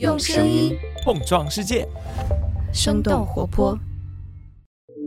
[0.00, 1.86] 用声音碰撞世界，
[2.72, 3.78] 生动活泼。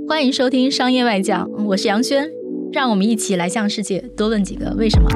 [0.08, 2.32] 欢迎收听《商业外讲》，我是杨轩，
[2.72, 5.10] 让我们一起来向世界多问几个为什么。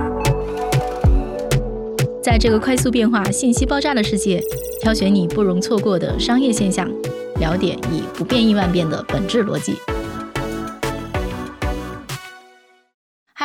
[2.22, 4.44] 在这个快速变化、信息爆炸的世界，
[4.82, 6.92] 挑选你不容错过的商业现象，
[7.40, 9.76] 了解以不变应万变的本质逻辑。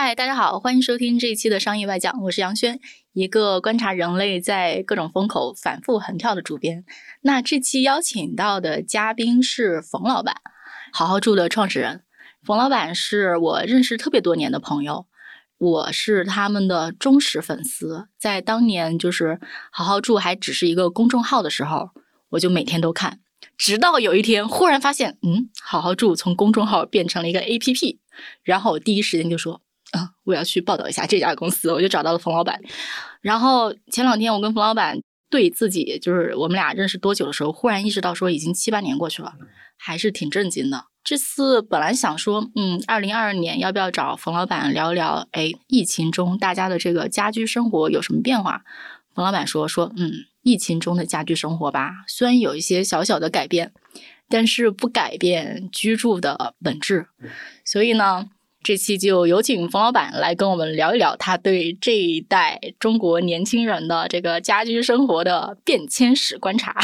[0.06, 2.78] 嗨，大家好，欢迎收听这一期的《商业外讲》，我是杨轩，
[3.12, 6.84] 一个观察人类在各种风口反复横跳的主编。
[7.22, 10.36] 那这期邀请到的嘉宾是冯老板，
[10.92, 12.04] 好好住的创始人。
[12.44, 15.06] 冯老板是我认识特别多年的朋友，
[15.58, 18.06] 我是他们的忠实粉丝。
[18.16, 19.40] 在当年就是
[19.72, 21.90] 好好住还只是一个公众号的时候，
[22.28, 23.18] 我就每天都看，
[23.58, 27.98] 直到有一天忽然发现，嗯，好好住从公众号变成了一个 APP，
[28.44, 29.62] 然后我第一时间就说。
[29.96, 32.60] 啊，我要去报道一下这家公司，我就找到了冯老板。
[33.22, 35.00] 然后前两天我跟冯老板
[35.30, 39.32] 对自己，就是我们俩认识多久的时候，忽然意识到说已经七八年过去了，
[39.76, 40.84] 还是挺震惊的。
[41.02, 45.26] 这次本来想说，嗯，二零二二年要不要找冯老板聊聊？
[45.32, 48.62] 哎，疫情中大家的这个家居生活有什么变化？
[49.14, 53.72] 冯老板说说，嗯，疫情中的家居生活吧，虽然有一些小小的改变，
[54.28, 57.06] 但是不改变居住的本质。
[57.64, 58.28] 所以呢。
[58.66, 66.74] 这期就有请冯老板来跟我们聊一聊他对这一代中国年轻人的这个家居生活的变迁史观察。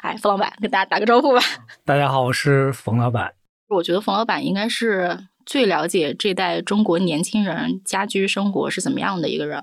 [0.00, 1.40] 哎，冯老板跟大家打个招呼吧。
[1.84, 3.34] 大家好，我是冯老板。
[3.68, 9.62] 我觉得冯老板应该是最了解这代中国年轻人家居生活是怎么样的一个人。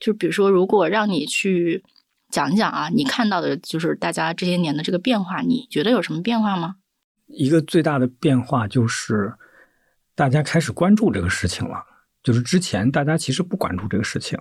[0.00, 1.84] 就比如说，如果让你去
[2.30, 6.76] 讲一讲啊，你看到的就是大家这些年的这个变化，你觉得有什么变化吗？
[7.26, 9.34] 一个最大的变化就是。
[10.14, 11.82] 大家开始关注这个事情了，
[12.22, 14.38] 就是之前大家其实不关注这个事情，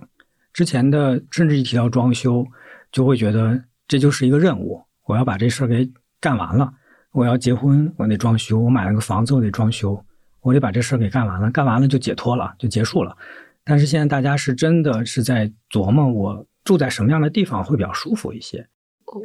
[0.54, 2.46] 之前的甚至一提到装修，
[2.92, 6.74] 就会觉得这就是一个任务，我要把这事儿给干完了。
[7.12, 10.02] 我要结婚，我得装修；我买了个房子，我得装修，
[10.40, 13.18] 我得把这事儿给干完了，干完了就解脱了，就结束了。
[13.66, 18.66] 但是现在大家是真的是在琢磨，我住在什么样的地方会比较舒服一些。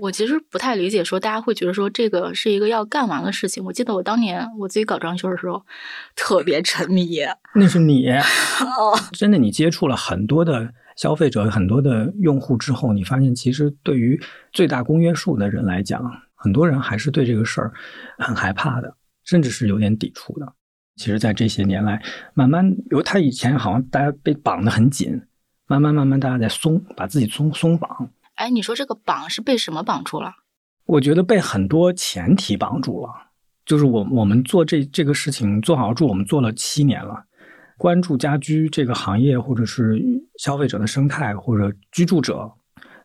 [0.00, 3.64] 我其实不太理解，说大家会觉得说这个是一个要干完的事情。
[3.64, 5.64] 我记得我当年我自己搞装修的时候，
[6.14, 7.20] 特别沉迷。
[7.54, 8.08] 那是你，
[9.12, 14.20] 真的，你接触了很多的消费者、很多的用户之后，你发现其实对于
[14.52, 16.02] 最大公约数的人来讲，
[16.34, 17.72] 很多人还是对这个事儿
[18.18, 20.52] 很害怕的，甚至是有点抵触的。
[20.96, 22.02] 其实，在这些年来，
[22.34, 25.22] 慢慢由他以前好像大家被绑得很紧，
[25.66, 28.10] 慢慢慢慢大家在松，把自己松松绑。
[28.36, 30.32] 哎，你说这个绑是被什么绑住了？
[30.84, 33.10] 我觉得被很多前提绑住了。
[33.64, 37.24] 就是我我们做这这个事情做好住，我们做了七年了，
[37.76, 40.00] 关注家居这个行业，或者是
[40.38, 42.52] 消费者的生态，或者居住者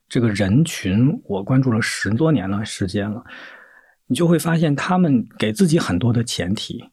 [0.07, 3.23] 这个人群，我关注了十多年了时间了。
[4.05, 6.83] 你就会发现，他们给自己很多的前提。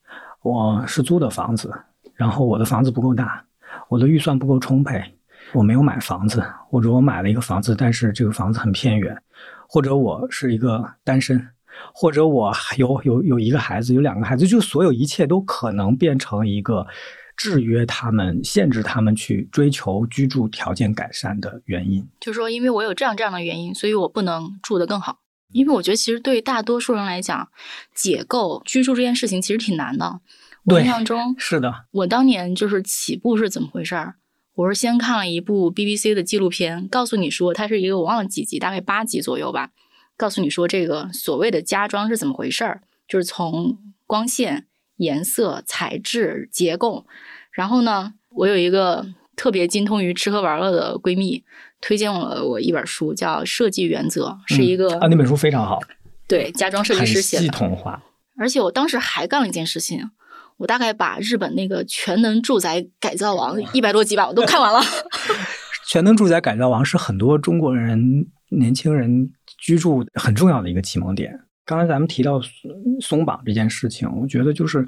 [0.43, 1.71] 我是租的房子，
[2.15, 3.45] 然后我的房子不够大，
[3.89, 5.18] 我的预算不够充沛。
[5.53, 9.17] 我没有买房子，或者我买了一个房子，但是这个房子很偏远，
[9.69, 11.49] 或者我是一个单身，
[11.95, 16.87] 或者我有有有一个孩子，有两个孩子，就所有一切都可能变成一个
[17.37, 22.07] 制约他们、限制他们去追求居住条件改善的原因。
[22.21, 25.19] 就说，因为我有这样这样的原因，所以我不能住得更好。
[25.53, 27.49] 因为我觉得，其实对大多数人来讲，
[27.95, 30.21] 解构居住这件事情其实挺难的。
[30.65, 34.17] 我印象中是的，我当年就是起步是怎么回事儿？
[34.59, 39.71] 我是先看了一部 BBC 的纪录片，告诉你说它是一个我忘了几集，大概八集左右吧。
[40.17, 47.07] 告诉你说这个所谓的家装是怎么回事儿，就是从光线、颜色、材质、结构。
[47.53, 51.45] 然后呢，我有一个特别精通于吃喝玩乐的闺蜜，
[51.81, 55.79] 推荐了我一本书，叫《设计原则》，是一个啊，那本书非常好，
[56.27, 58.03] 对家装设计师写的，系统化。
[58.37, 60.11] 而且我当时还干了一件事情。
[60.59, 64.81] 我大概把日本那个《全能住宅改造王》一百多集吧，我都看完了。
[65.89, 71.33] 全能住宅改造王是很多中国人年轻人居住很重要的一个启蒙点。
[71.65, 72.41] 刚才咱们提到
[73.01, 74.87] 松绑这件事情，我觉得就是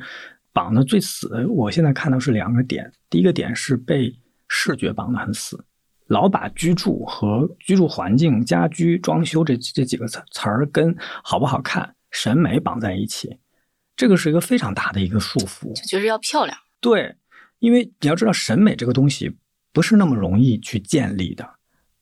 [0.53, 1.47] 绑的最死。
[1.47, 4.13] 我现在看到是两个点，第一个点是被
[4.49, 5.63] 视觉绑的很死，
[6.09, 13.39] 老把居住和居住环境、家居装修这这几个词词儿跟好不好看、审美绑在一起。
[14.01, 16.57] 这个是一个非常大的一个束缚，就觉得要漂亮。
[16.81, 17.17] 对，
[17.59, 19.37] 因为你要知道，审美这个东西
[19.75, 21.47] 不是那么容易去建立的。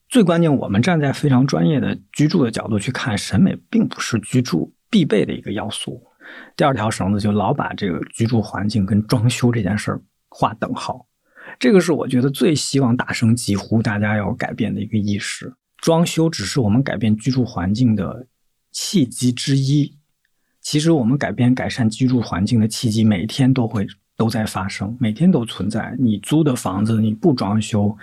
[0.09, 6.01] 最关键，我们站在非常专业的居住的角度去看，审美并不是居住必备的一个要素。
[6.55, 11.05] 第二条绳子就老把这个居住环境跟装修这件事儿划等号，
[11.59, 15.53] 这个是我觉得最希望大声疾呼大家要改变的一个意识。
[15.79, 18.29] 装修只是我们改变居住环境的
[18.71, 19.98] 契机之一。
[20.71, 23.87] 其实我们改变、改善居住环境的契机，每天都会
[24.19, 25.97] 都在发生，每天都存在。
[25.99, 27.97] 你租的房子，你不装修，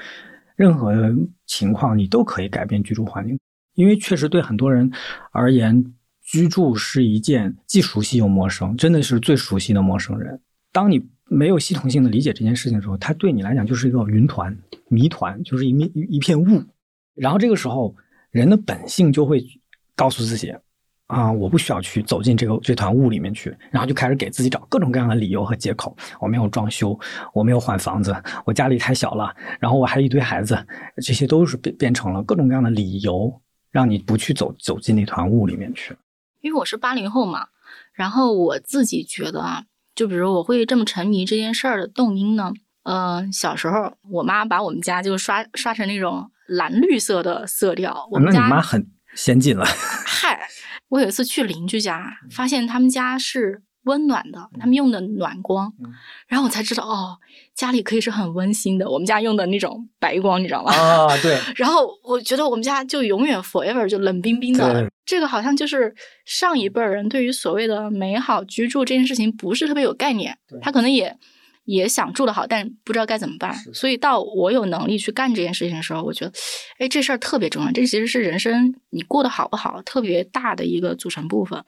[0.56, 1.16] 任何
[1.46, 3.38] 情况你都可以改变居住环境。
[3.76, 4.92] 因为确实对很多人
[5.32, 10.42] 而言，居住是一件既熟悉又陌生，真的是最熟悉的陌生人。
[10.72, 14.58] 当你没有系统性的理解这件事情的时候，它对你来讲就是一个云团、
[14.88, 16.64] 谜团，就是一面一片雾。
[17.14, 17.96] 然后这个时候，
[18.32, 19.46] 人的本性就会
[19.96, 20.52] 告诉自己。
[21.08, 25.96] 啊，我不需要去走进这个这团雾里面去，然后就开始给自己找各种各样的理由和借口。
[26.20, 27.00] 我没有装修，
[27.32, 30.58] 我没有换房子，我家里太小了，然后我还一堆孩子，
[31.04, 33.32] 这些都是变变成了各种各样的理由，
[33.70, 35.96] 让你不去走走进那团雾里面去。
[36.42, 37.48] 因为我是八零后嘛，
[37.94, 39.64] 然后我自己觉得啊，
[39.94, 42.52] 就比如我会这么沉迷这件事儿的动因呢，
[42.82, 49.64] 嗯，小时候我妈把我们家就刷刷成那种蓝绿色的色调，我们家妈很先进了，
[50.08, 50.48] 嗨。
[50.90, 55.74] 我有一次去邻居家，发现他们家是温暖的，他们用的暖光，
[56.28, 57.18] 然后我才知道哦，
[57.54, 58.90] 家里可以是很温馨的。
[58.90, 60.72] 我们家用的那种白光，你知道吗？
[60.74, 61.40] 啊，对。
[61.56, 64.90] 然后我觉得我们家就永远 forever 就冷冰冰的。
[65.06, 65.94] 这个好像就是
[66.26, 71.16] 上一辈人对于所谓的美好居住这件事情不是特别有概念，他可能也。
[71.66, 73.54] 也想住得好，但不知道该怎么办。
[73.74, 76.32] 所以到我有能力去干这件事情的时候，我觉得，
[76.78, 77.72] 哎，这事儿特别重要。
[77.72, 81.64] 这其实是人生你过得好不好特别大的一个组成部分。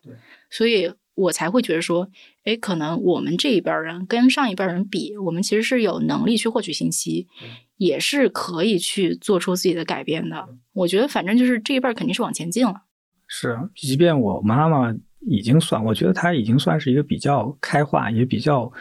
[0.52, 2.08] 所以我才会觉得说，
[2.44, 7.28] 哎，可能我们这一辈人跟上一辈人比，我们其实是有能力去获取信息，
[7.78, 10.48] 也是可以去做出自己的改变的。
[10.74, 12.84] 我觉得反正就是这一辈肯定是往前进了。
[13.26, 18.72] 是，即便我妈妈已经算，我觉得她已经算是一个比较开化，也比较。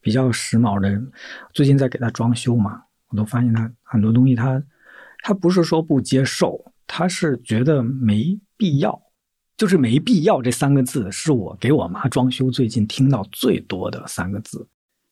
[0.00, 1.10] 比较时髦的人，
[1.52, 4.62] 最近在给他装修嘛，我都发现他很多东西，他
[5.22, 9.00] 他不是说不接受，他是觉得没必要，
[9.56, 14.66] 就是没必要这三个字是我给我妈装修最近听到最多的三个字。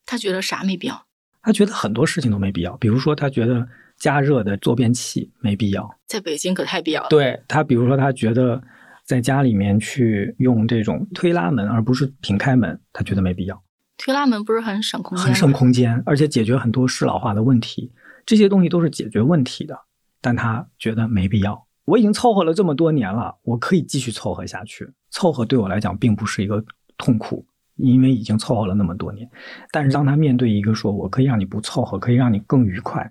[0.07, 1.07] 他觉得啥没必要？
[1.43, 3.67] 他觉得很多事情都没必要，比如说他觉得
[3.99, 7.09] 加热的坐便器没必要，在北京可太必要了。
[7.11, 8.63] 对他，比如说他觉得
[9.05, 13.63] 在家里面去用这种推拉门而不是平开门，他觉得没必要。
[13.99, 17.93] 推拉门不是很省空间，很省空间，而且解决很多适老化的问题。
[18.25, 19.79] 这些东西都是解决问题的，
[20.21, 21.67] 但他觉得没必要。
[21.85, 24.89] 我已经凑合了这么多年了，我可以继续凑合下去。
[25.11, 26.63] 凑合对我来讲并不是一个
[26.97, 27.45] 痛苦，
[27.77, 29.29] 因为已经凑合了那么多年。
[29.73, 33.11] 但是当他面对一个说我可以让你不凑合，可以让你更愉快，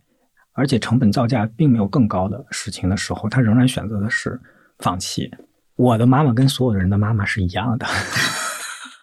[0.54, 4.40] 而且成本造价并没有更高的事情的时候，他仍然选择的是
[4.78, 5.30] 放弃。
[5.75, 7.86] 我的妈妈跟所有人的妈妈是一样的。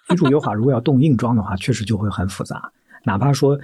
[0.09, 2.71] 居住优化如果要动硬装的话，确实就会很复杂。
[3.05, 3.59] 哪怕说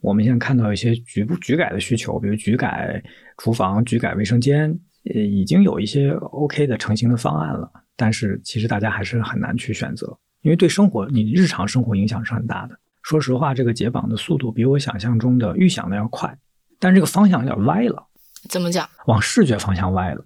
[0.00, 3.02] 我们现在看到一些局部局改的需求，比如局改
[3.38, 4.70] 厨房、局改卫生间，
[5.14, 7.70] 呃，已经有一些 OK 的成型的方案了。
[7.96, 12.76] 但是其实大家还是很难去选择，因为对生活你日常生活影响是很大的。
[13.02, 16.36] 说实话，这个解绑的速度比我想象中的预想的要快，
[16.78, 18.04] 但是这个方向有点歪了。
[18.48, 18.88] 怎么讲？
[19.06, 20.24] 往视觉方向歪了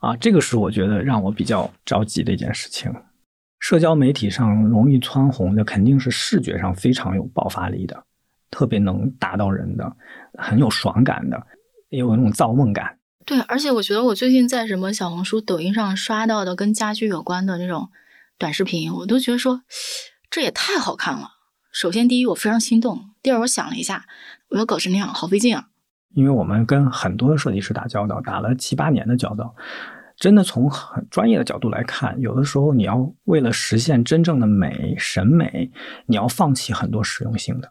[0.00, 0.16] 啊！
[0.16, 2.92] 这个是我觉得让我比较着急的一件事情。
[3.68, 8.00] 社交媒体上容易蹿红的，肯定是视觉上非常有爆发力的，
[8.48, 9.96] 特别能打到人的，
[10.38, 11.46] 很有爽感的，
[11.88, 12.96] 也有那种造梦感。
[13.24, 17.88] 对，而且我觉得我最近在什么小红书、抖音上刷到的跟家居有关的那种
[18.38, 19.62] 短视频，我都觉得说
[20.30, 21.30] 这也太好看了。
[21.72, 24.06] 首先，第一我非常心动；第二，我想了一下，
[24.50, 25.66] 我要搞成那样好费劲啊。
[26.14, 29.56] 因为我们跟很多设计师打交道，打了七八年的交道。
[30.16, 35.70] 真的从很专业的角度来看，有的时候你要为了实现真正的美审美，
[36.06, 37.70] 你要放弃很多实用性的。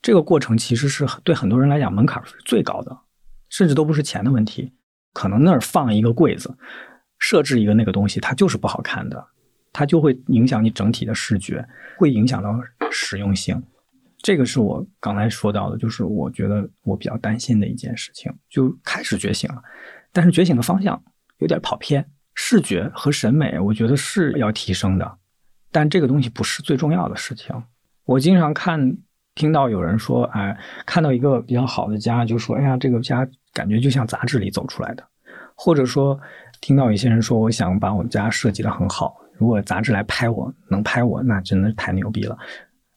[0.00, 2.96] 这个过程其实是对很多人来讲门槛是最高的，
[3.48, 4.72] 甚至都不是钱的问题。
[5.12, 6.56] 可能那儿放一个柜子，
[7.18, 9.26] 设置一个那个东西，它就是不好看的，
[9.72, 11.66] 它就会影响你整体的视觉，
[11.98, 12.56] 会影响到
[12.90, 13.60] 实用性。
[14.18, 19.62] 这个是我刚才说到的，就是我觉得我比较担心的一件事情，就开始觉醒了，
[20.12, 21.02] 但是觉醒的方向。
[21.38, 25.18] 有点跑偏，视觉和审美，我觉得是要提升的，
[25.70, 27.54] 但这个东西不是最重要的事情。
[28.04, 28.96] 我经常看
[29.34, 35.04] 听到有人说，哎，看到一个比较好的家，就说，哎呀，这个家感觉就像杂志里走出来的，
[35.54, 36.18] 或者说
[36.60, 42.36] 听到一些人说，我想把我们家设计的很好，如果杂志来拍我，能拍我，那真的是太牛逼了。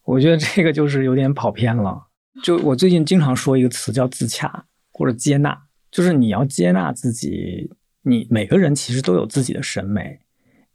[0.03, 2.01] 我觉得这个就是有点跑偏了。
[2.43, 5.57] 就我最近经常说一个词叫自洽或者接纳，
[5.89, 7.71] 就是你要接纳自己。
[8.07, 10.19] 你每个人其实都有自己的审美，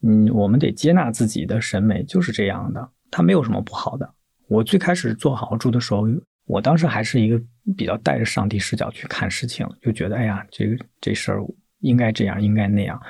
[0.02, 4.14] 嗯，我们得接纳自己的审美就是这样的，它没有什么不好的。
[4.48, 6.06] 我最开始做好住的时候，
[6.44, 7.40] 我当时还是一个
[7.76, 11.40] 比较带着上帝视角去看事情，就觉得哎呀，这个这事儿
[11.80, 13.00] 应该这样，应该那样。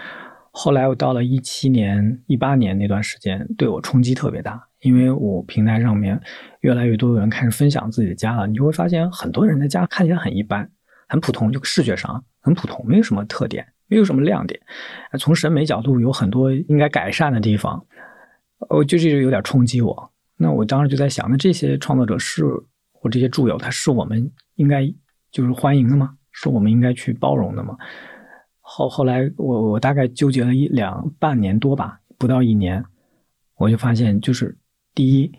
[0.53, 6.21] 后来我到了一七年、一八年那段时间，对我冲击特别大，因为我平台上面
[6.61, 10.71] 越来越多的人开始分享自己的家了，你就会发现很多人的家看起来很一般、
[11.09, 14.59] 很普通，就视觉上很普通，没有什么特点，没有什么亮点。
[15.21, 17.85] 从审美角度有很多应该改善的地方，
[18.71, 20.11] 我就这就有点冲击我。
[20.39, 22.43] 那我当时就在想，那这些创作者是
[22.91, 24.91] 或这些著友，他是我们应该
[25.31, 26.17] 就是欢迎的吗？
[26.31, 27.77] 是我们应该去包容的吗？
[28.63, 32.83] 后后来我我大概纠结了一两半年多吧，不到一年，
[33.57, 34.57] 我就发现就是
[34.95, 35.31] 第一，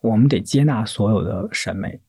[0.00, 2.00] 我们得接纳所有的审美，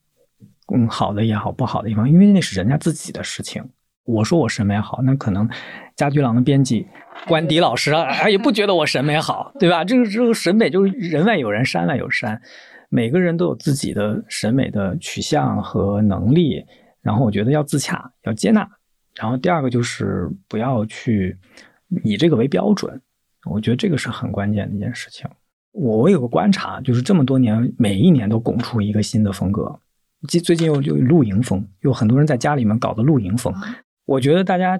[0.74, 3.62] 嗯，好的也好，不好的地方，因为那是人家自己的事情。
[4.05, 5.48] 我说我审美好，那可能
[5.95, 6.86] 家居郎的编辑
[7.27, 9.83] 关迪老师啊 也不觉得我审美好，对吧？
[9.83, 12.41] 这个这个审美就是人外有人，山外有山，
[12.89, 16.65] 每个人都有自己的审美的取向和能力。
[17.01, 18.65] 然后我觉得要自洽，要接纳。
[19.15, 21.38] 然后第二个就是不要去
[22.03, 23.01] 以这个为标准，
[23.50, 25.29] 我觉得这个是很关键的一件事情。
[25.72, 29.79] 我我有个观察，就是这么多年，每一年都拱出一个新的风格。
[30.27, 33.53] 最最近又又露营风，有很多人在家里面搞的露营风。
[34.05, 34.79] 我觉得大家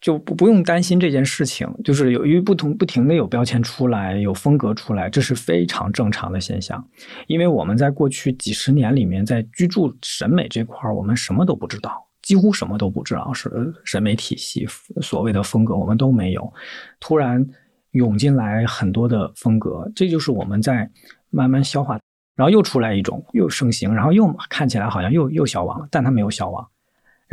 [0.00, 6.82] 就不不用担心这件事情，就是由于不同不停的有标签出来，有风格出来，这是非常正常的现象。
[7.26, 14.66] 因为我们在过去几十年里面，在居住审美这块儿，我们什么都不知道，几乎什么都不知道，是审美体系
[15.00, 16.52] 所谓的风格，我们都没有。
[16.98, 17.46] 突然
[17.92, 20.90] 涌进来很多的风格，这就是我们在
[21.30, 22.00] 慢慢消化，
[22.34, 26.66] 然后又出来一种又盛行，然后又看起来好像又又消亡了，但它没有消亡。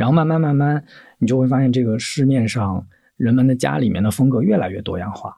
[0.00, 0.82] 然后慢慢慢慢，
[1.18, 2.86] 你就会发现这个市面上
[3.18, 5.36] 人们的家里面的风格越来越多样化。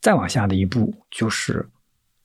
[0.00, 1.68] 再往下的一步，就是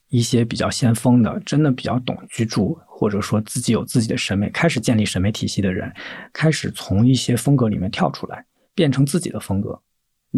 [0.10, 5.91] 一些比较先锋的、真的比较懂居住，或者说自己有自己的审美，开始建立审美体系的人，
[6.31, 9.81] 开始从一些风格里面跳出来，变成自己的风格。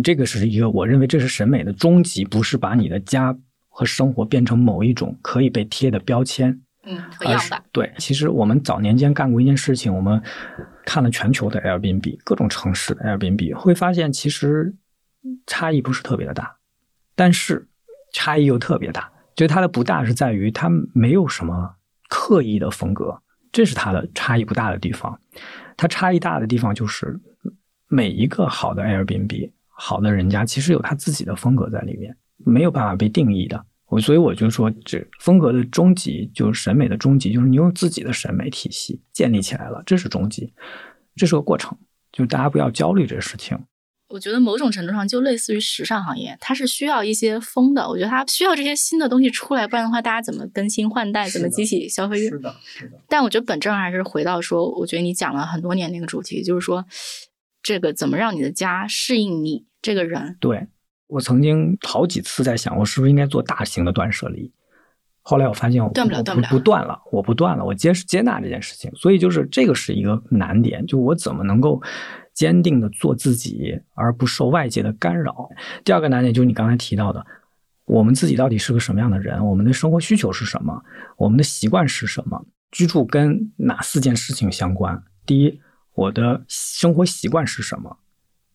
[0.01, 6.61] 这个是一个，我认为这是审美的终极，不是把你的家和生活变成某一种可以被贴的标签。
[6.83, 7.63] 嗯，和样板。
[7.71, 10.21] 对，其实我们早年间干过一件事情，我们
[10.85, 14.75] 看了全球的 Airbnb，各种城市的 Airbnb，会发现其实
[15.45, 16.57] 差异不是特别的大，
[17.15, 17.67] 但是
[18.11, 19.11] 差异又特别大。
[19.35, 21.75] 就它的不大是在于它没有什么
[22.09, 23.21] 刻意的风格，
[23.51, 25.19] 这是它的差异不大的地方。
[25.77, 27.19] 它差异大的地方就是
[27.87, 33.65] 每一个好的 Airbnb，好的人家其实有他自己的风格在里面，没有办法被定义的。
[33.91, 40.53] 我所以我就说，这风格的终极就是审美的终极，就是你用自己的审美体系建立起来了，这是终极，
[41.17, 41.77] 这是个过程，
[42.09, 43.59] 就大家不要焦虑这个事情。
[44.07, 47.85] 我觉得某种程度上就类似于时尚行业，它是需要一些风的。
[47.85, 52.29] 我觉得它需要这些新的东西出来，不然的话，大家怎么更新换代，怎么激起消费欲？
[52.29, 52.97] 是的，是的。
[53.09, 56.85] 但我觉得本质上还是回到说，我觉得你讲了很多年那个主题，就是说，
[57.61, 60.37] 这个怎么让你的家适应你这个人？
[60.39, 60.67] 对。
[61.11, 64.49] 我曾经好几次在想，我是不是应该做大型的断舍离？
[65.21, 68.89] 后来我发现我断不了，断不了，不断了，我不断了，我接接纳这件事情。
[68.95, 71.81] 所以就是这个是一个难点，就我怎么能够
[72.33, 75.49] 坚定的做自己，而不受外界的干扰。
[75.83, 77.25] 第二个难点就是你刚才提到的，
[77.83, 79.45] 我们自己到底是个什么样的人？
[79.45, 80.81] 我们的生活需求是什么？
[81.17, 82.45] 我们的习惯是什么？
[82.71, 85.03] 居住跟哪四件事情相关？
[85.25, 85.59] 第一，
[85.93, 87.97] 我的生活习惯是什么？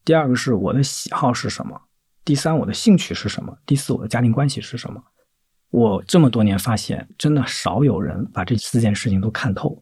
[0.07, 1.83] 第二个是我的喜好是什么？
[2.27, 3.57] 第三，我的兴趣是什么？
[3.65, 5.01] 第四，我的家庭关系是什么？
[5.71, 9.81] 我这么多年发现，真的少有人把这四件事情都看透。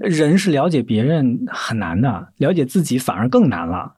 [0.00, 3.94] 人是了解别人很难的，了解自己反而更难了。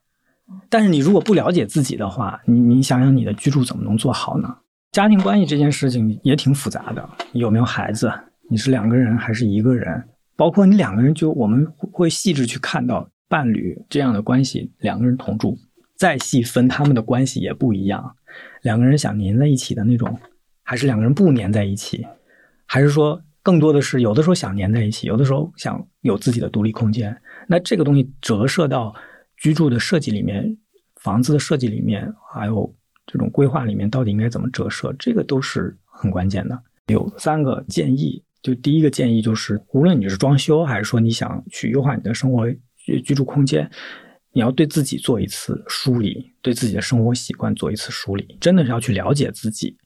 [0.68, 4.54] 但是你如果不了解自己的话，你你想想你的居住怎么能做好呢？
[4.92, 8.12] 家庭关系这件事情也挺复杂的，有没有孩子？
[8.50, 10.04] 你是两个人还是一个人？
[10.36, 15.58] 包括你两个人，就我们会细致去看到伴侣这样的关系，两个人同住。
[15.98, 18.14] 再细分，他们的关系也不一样。
[18.62, 20.16] 两个人想粘在一起的那种，
[20.62, 22.06] 还是两个人不粘在一起，
[22.66, 27.20] 还是说更多的是有的时候想粘在一起，有的时候想有自己的独立空间。
[27.48, 28.94] 那这个东西折射到
[29.36, 30.56] 居住的设计里面，
[31.00, 32.72] 房子的设计里面，还有
[33.04, 34.94] 这种规划里面，到底应该怎么折射？
[35.00, 36.56] 这个都是很关键的。
[36.86, 42.48] 有三个建议，就第一个建议就是，无论你是装修，还是说你想去优化你的生活
[43.04, 43.68] 居住空间。
[44.38, 49.76] 你要对自己做一次梳理，对自己的生活习惯做一次梳理，真的是要去了解自己。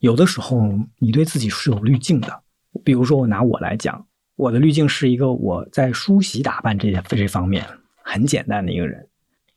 [0.00, 2.42] 有的时候，你对自己是有滤镜的。
[2.84, 7.66] 比如说，我拿我来讲，我的滤镜是一个我在梳洗打扮这这方面
[8.04, 9.08] 很简单的一个人。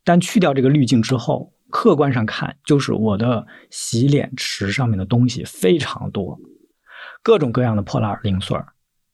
[0.05, 6.39] 但去掉这个滤镜之后，客观上看，就是我的洗脸池上面的东西非常多，
[7.21, 8.65] 各种各样的破烂零碎儿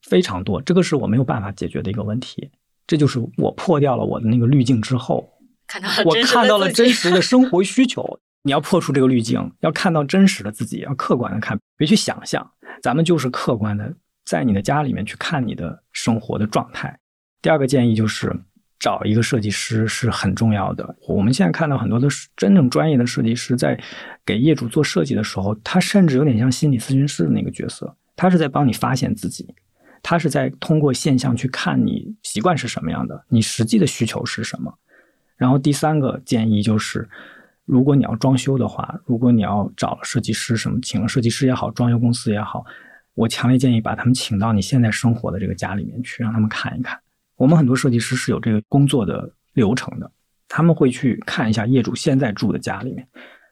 [0.04, 0.62] 非常多。
[0.62, 2.52] 这个是我没有办法解决的一个问题。
[2.88, 5.30] 这就是我破掉了我的那个滤镜之后，
[5.68, 8.20] 看到我看到了真实的生活需求。
[8.44, 12.52] 你要破除这个滤镜，要看到真实的自己，要客观的看，别去想象。
[12.82, 13.94] 咱们就是客观的，
[14.26, 16.98] 在你的家里面去看你的生活的状态。
[17.40, 18.36] 第二个建议就是
[18.80, 20.96] 找一个设计师是很重要的。
[21.08, 23.80] 我们现在看到很多的真正专业的设计师在
[24.26, 29.54] 给业主做设计的时候，他甚至有点像心理咨询师的那个角色，他是在帮你发现自己，
[30.04, 34.74] 他是在通过现象去看你习惯是什么样的，你实际的需求是什么。
[35.38, 37.10] 然后第三个建议就是。
[37.64, 42.66] 如果你要装修的话，如果你要找设计师什么，请了设计师也好，装修公司也好，
[43.14, 47.00] 我强烈建议把他们请到你现在生活的这个家里面去，让他们看一看。
[47.38, 50.12] 我们很多设计师是有这个工作的流程的，
[50.50, 53.08] 他们会去看一下业主现在住的家里面。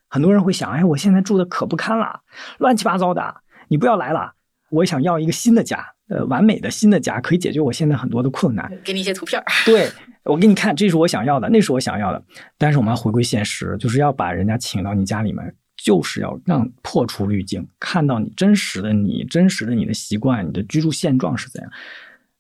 [0.10, 2.20] 很多人会想，哎，我现在住的可不堪了，
[2.58, 4.34] 乱七八糟的，你不要来了，
[4.70, 5.94] 我想要一个新的家。
[6.10, 8.70] 呃，完美的新的家可以解决我现在很多的困难。
[8.84, 9.46] 给你一些图片儿。
[9.64, 9.88] 对，
[10.24, 12.24] 我给你看，这是我想要的，那是我想要的。
[12.58, 21.72] 但是我们要回归现实，就是要把人家请到你家里面，就是要让破除滤镜，看到你真实的你，真实的你的习惯，你的居住现状是怎样。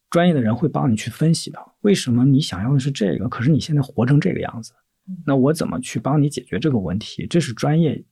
[0.09, 4.73] 专业的人会帮你去分析的，为什么你想要的是这个，可是你现在活成这个样子？
[5.27, 7.27] 那我怎么去帮你解决这个问题？
[7.27, 8.03] 这是专业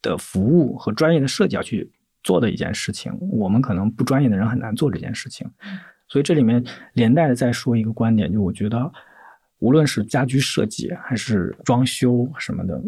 [0.00, 1.90] 的服务和专业的设计要去。
[2.24, 5.46] 做的一件事情，我们可能不专业的人很难做这件事情，
[6.08, 6.64] 所以这里面
[6.94, 8.90] 连带的再说一个观点，就我觉得，
[9.58, 12.82] 无论是家居设计还是装修什么的，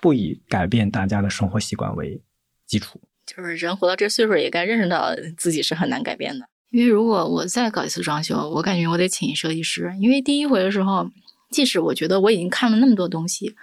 [0.00, 2.20] 不以改变大家的生活习惯为
[2.66, 3.00] 基础。
[3.26, 6.46] 就是人活到这岁数，也该认识到自己是很难改变的。
[6.70, 11.08] 因为如果我再搞一次装修，我感觉我得请设计师，因为第一回的时候，
[11.50, 13.54] 即使我觉得我已经看了那么多东西，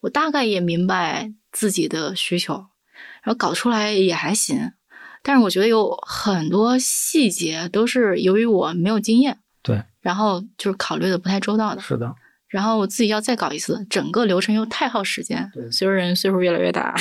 [0.00, 2.66] 我大概也明白自己的需求。
[3.22, 4.72] 然后搞出来也还行，
[5.22, 11.80] 但是我觉得有很多细节都是由于我没有经验，对，然后就是考虑的不太周到的。
[11.80, 12.14] 是的。
[12.48, 15.48] 然后我自己要再搞一次，整个流程又太耗时间。
[15.54, 16.92] 对，随着人岁数越来越大，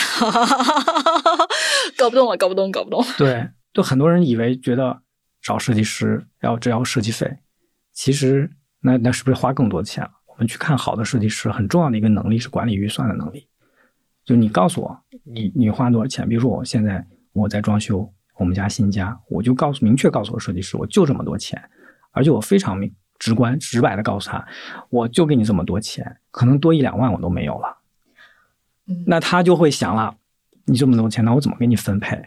[1.97, 3.03] 搞不动了，搞不动，搞不动。
[3.17, 5.01] 对，就很多人以为觉得
[5.41, 7.39] 找设计师要只要设计费，
[7.93, 8.47] 其实
[8.81, 10.11] 那那是不是花更多的钱了？
[10.27, 13.48] 我们去看好的设计师，很重要的一个能力是管理预算的能力。
[14.29, 16.29] 就你告诉我，你你花多少钱？
[16.29, 21.59] 比如说我现在我在装修我们家新家，我就告诉明确告诉我设计师，我就这么多钱，
[22.11, 24.47] 而且我非常明直观直白的告诉他，
[24.91, 27.75] 我就给你这么多钱，可能多一两万我都没有了。
[29.07, 30.15] 那他就会想了，
[30.65, 32.23] 你这么多钱，那我怎么给你分配？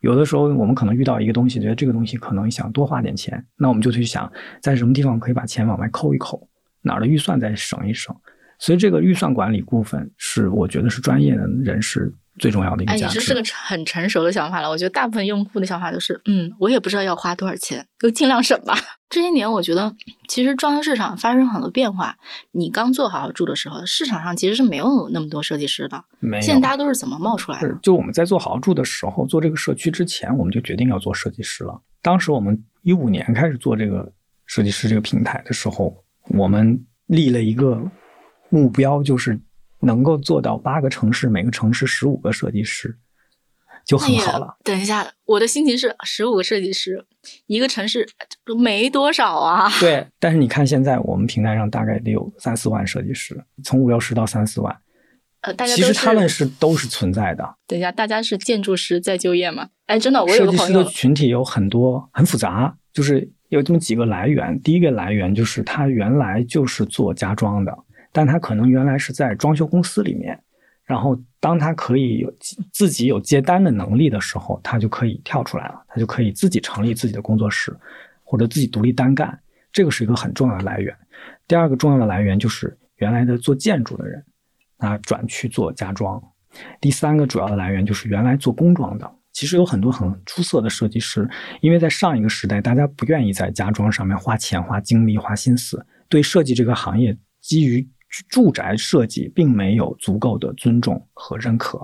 [0.00, 6.48] 有的时候我们可能遇到一个东西，觉得这个东西可能想多花点钱，那我们就去想在什么地方可以把钱往外扣一扣，
[6.82, 8.12] 哪儿的预算再省一省。
[8.58, 13.04] 所以这个预算管理部分是我觉得是专业的人士最重要的一个价值。
[13.06, 14.68] 哎，这是个很成熟的想法了。
[14.68, 18.74] 我觉得大部分用户的想法都是，嗯，我也不知道要花多少钱，就尽量省吧。
[19.08, 19.94] 这些年，我觉得
[20.28, 22.16] 其实装修市场发生很多变化。
[22.52, 26.02] 你刚做好好住的时候，市场上其实是没有那么多设计师的。
[26.42, 27.78] 现在大家都是怎么冒出来的？
[27.82, 31.80] 就我们在做好好住的时候，做这个社区之前，我们就决定要做设计师了。
[32.02, 34.12] 当时我们一五年开始做这个
[34.44, 35.94] 设计师这个平台的时候，
[36.30, 37.80] 我们立了一个。
[38.48, 39.40] 目标就是
[39.80, 42.96] 能够做到八个城市，每个城市十五个设计师，
[43.84, 44.56] 就很好了。
[44.64, 47.04] 等一下，我的心情是十五个设计师，
[47.46, 48.08] 一个城市
[48.58, 49.70] 没多少啊。
[49.80, 54.76] 对，但是你看现在我们平台上大概得有三四万设计师，从五六十到三四万。
[55.42, 57.56] 呃，大家其实他们是都是存在的。
[57.68, 59.68] 等一下，大家是建筑师在就业吗？
[59.86, 60.58] 哎，真的，我有个朋友。
[60.58, 64.60] 设计师的群体有很多，很复杂，就是有这么几个来源。
[64.62, 67.72] 第一个来源就是他原来就是做家装的。
[68.16, 70.42] 但他可能原来是在装修公司里面，
[70.86, 72.34] 然后当他可以有
[72.72, 77.76] 自己有接单的能力的时候，他就可以跳出来了，他就可以自己成立自己的工作室，
[78.24, 79.38] 或者自己独立单干，
[79.70, 80.96] 这个是一个很重要的来源。
[81.46, 84.24] 第二个重要的来源就是原来的做建筑的人，
[84.78, 86.18] 那转去做家装。
[86.80, 91.28] 第三个主要的来源就是原来做工装的，其实有很多很出色的设计师，
[91.60, 97.86] 因为在上一个时代，大家不愿意在家装上面花钱、花精力、花心思，对设计这个行业基于。
[98.28, 101.78] 住宅设计并没有足够的尊重和认可，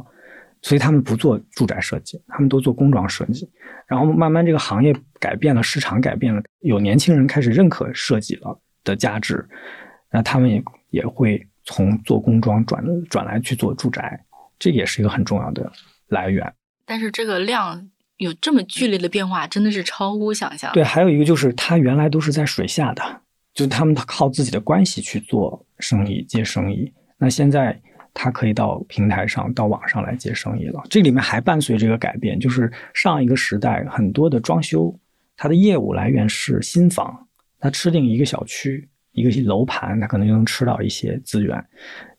[0.62, 3.48] 所以他们不做住宅设计，他们都做工装设计。
[3.86, 9.46] 然后慢慢这个行业改变了，市场改变了，有年轻人开始认可设计了的价值，
[10.10, 14.24] 那他们也也会从做工装转转来去做住宅，
[14.58, 15.70] 这也是一个很重要的
[16.08, 16.50] 来源。
[16.86, 20.72] 但是这个量有这么剧烈的变化，真的是超乎想象。
[20.72, 23.02] 对，还有一个就是它原来都是在水下的。
[23.54, 26.92] 就他们靠自己的关系去做生意、接生意。
[27.18, 27.78] 那现在
[28.14, 30.82] 他可以到平台上、到网上来接生意了。
[30.90, 34.94] 这里面还伴随这个改变，就是上一个时代很多的装修，
[35.36, 37.26] 它的业务来源是新房，
[37.58, 41.64] 他吃定一个小区，一个楼盘它可能就能吃到一些资源。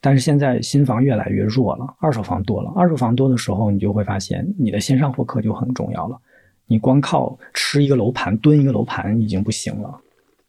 [0.00, 6.18] 但是现在新房越来越弱了，二手房多了，二手房多的时候，你就会发现你的线上获客就很重要了。
[6.66, 10.00] 你光靠吃一个楼盘、蹲一个楼盘已经不行了。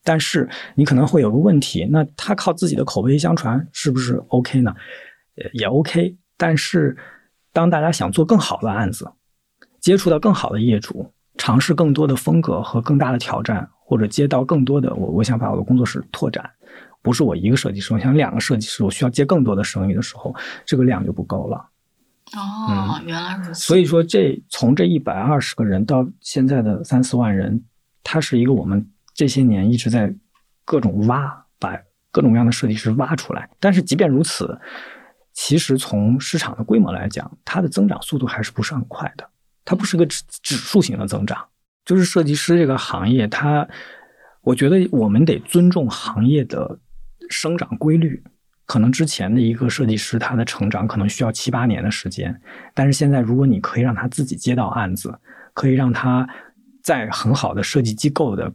[0.05, 4.73] 但是你可能会有个问题，那他靠自己的口碑相传是不是 OK 呢？
[5.35, 6.15] 呃，也 OK。
[6.37, 6.95] 但是
[7.51, 9.11] 当大家想做更好的案子，
[9.79, 16.47] 接触到更好的业主，尝试更多的风格和更大的挑战，或者接到更多的我，我想把我的工作室拓展，
[17.01, 21.57] 不是我一个设计师，我想两个设计师，我需要接更多的生意的时候，这个量就不够了。
[22.35, 23.55] 哦，原来如此。
[23.55, 27.63] 所以说，这从这一百二十个人到现在的三四万人，
[28.03, 28.87] 它是一个我们。
[29.15, 30.13] 这些年一直在
[30.63, 31.75] 各种挖，把
[32.11, 33.49] 各种各样的设计师挖出来。
[33.59, 34.59] 但是即便如此，
[35.33, 39.27] 其实从市场的规模来讲，它的增长速度还是不是很快的。
[39.63, 41.43] 它不是个指指数型的增长。
[41.85, 43.67] 就是设计师这个行业，它，
[44.41, 46.77] 我觉得我们得尊重行业的
[47.29, 48.23] 生长规律。
[48.65, 52.41] 可能之前的一个设计师，他的成长可能需要七八年的时间，
[52.73, 55.17] 但是现在如果你可以让他自己接到案子，
[55.53, 56.27] 可以让他
[56.81, 58.51] 在很好的设计机构的。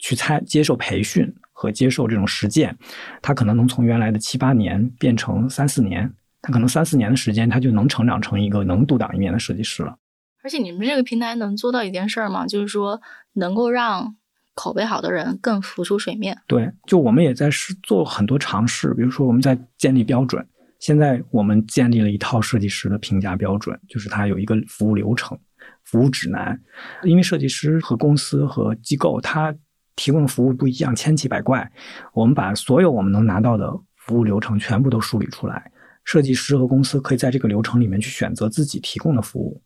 [0.00, 2.76] 去参接受培训和接受这种实践，
[3.22, 9.96] 他可能能从原来的七八年变成三四年，他可能三四年的时间，他就能成长成一个能独当一面的设计师了。
[10.42, 12.46] 而且你们这个平台能做到一件事儿吗？
[12.46, 13.00] 就是说
[13.34, 14.16] 能够让
[14.54, 16.36] 口碑好的人更浮出水面。
[16.46, 20.44] 对，就我们也在试做很多尝试，比如说我们在建立标准。
[20.78, 25.38] 现在我们建立了一套设计师的评价标准，就是它有一个服务流程、
[25.84, 26.58] 服务指南。
[27.02, 29.54] 因为设计师和公司和机构，他
[30.00, 31.70] 提供的服务不一样，千奇百怪。
[32.14, 35.70] 我们把所有我们能拿到的服务流程全部都梳理出来，
[36.04, 39.60] 设计师和公司可以在这个流程里面去选择自己提供的服务，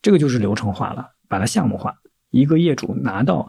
[0.00, 1.92] 这个就是流程化了，把它项目化。
[2.30, 3.48] 一个业主拿到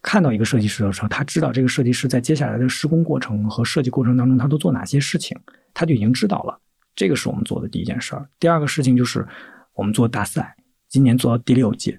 [0.00, 5.38] 看到一个设计师的时候，他知道这个设计师在接下来的施工过程和设计过程当中，他都做哪些事情，
[5.74, 6.58] 他就已经知道了。
[6.96, 8.26] 这个是我们做的第一件事儿。
[8.40, 9.28] 第二个事情就是
[9.74, 10.56] 我们做大赛，
[10.88, 11.98] 今年做到第六届。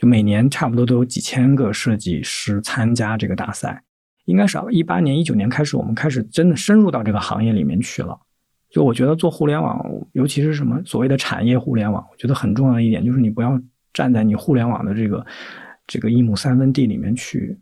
[0.00, 3.82] 就每年差不多都有几千个设计师参加这个大赛，
[4.24, 8.18] 应该是一八年、一九年开始，我们开始真的深入到这个行业里面去了。
[8.70, 13.60] 就我觉得做互联网，尤其是什么所谓的产业互联网，我觉得很重要的一点就是你不要
[13.92, 15.26] 站在你互联网的这个
[15.86, 17.58] 这个一亩三分地里面去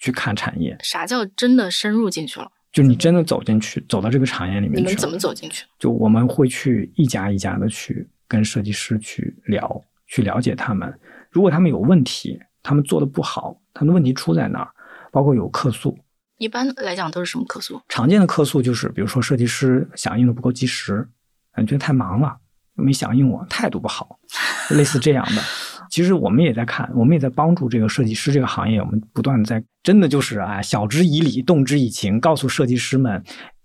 [0.00, 0.74] 去看产业。
[0.82, 2.50] 啥叫真的深入进去了？
[2.72, 4.80] 就你真的走进去，走到这个产业里面去。
[4.80, 5.66] 你们怎么走进去？
[5.78, 10.90] 就我们会去一家一家的去跟设计师去聊，去了解他们。
[11.30, 14.70] 如果他们有问题，他们做的不好，他们的问题出在哪儿？
[15.12, 15.98] 包括有客诉，
[16.38, 17.80] 一般来讲都是什么客诉？
[17.88, 21.08] 常见的客诉就是，比如说设计师响应的不够及时，
[21.52, 22.36] 感觉太忙了，
[22.74, 24.20] 没响应我，态度不好，
[24.70, 25.42] 类似这样的。
[25.90, 33.20] 其实我们也在看，我们也在帮助这个设计师这个行业，我们不断的在，真的就是啊，晓之以理，动之以情，告诉设计师们，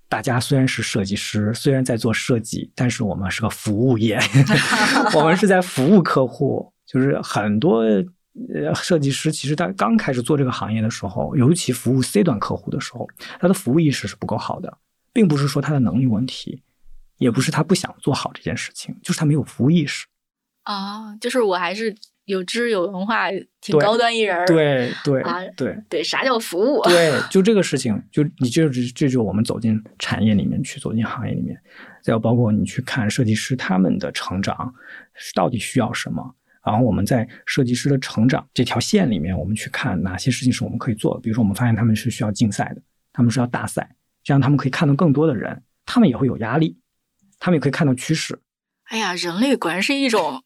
[0.09, 4.19] 大家虽然是设计师，虽然在做设计，但是我们是个服务业，
[5.13, 6.73] 我们是在服务客户。
[6.95, 13.05] 就是很多呃设计师，其实他刚开始做这个行业的时候，尤其服务 C 端客户的时候，
[13.37, 14.77] 他的服务意识是不够好的，
[15.11, 16.61] 并不是说他的能力问题，
[17.17, 20.05] 也不是他不想做好这件事情，就是他没有服务意识。
[20.63, 23.27] 啊，就是我还是有知有文化，
[23.59, 24.45] 挺高端一人。
[24.47, 26.81] 对对啊，对对，啥叫服务？
[26.87, 31.61] 对，就这个事情，就你就是这就我们走进产业里面去，走进行业里面，
[32.01, 34.73] 再有包括你去看设计师他们的成长
[35.35, 36.33] 到底需要什么。
[36.65, 41.21] 然后我们在设计师的成长这条线里面，我们去看哪些事情是我们可以做的。
[41.21, 42.81] 比如说，我们发现他们是需要竞赛的，
[43.13, 43.87] 他们是要大赛，
[44.23, 46.75] 这样他们可以看到更多的人，他们也会有压力，
[47.37, 48.39] 他们也可以看到趋势。
[48.85, 50.41] 哎呀，人类果然是一种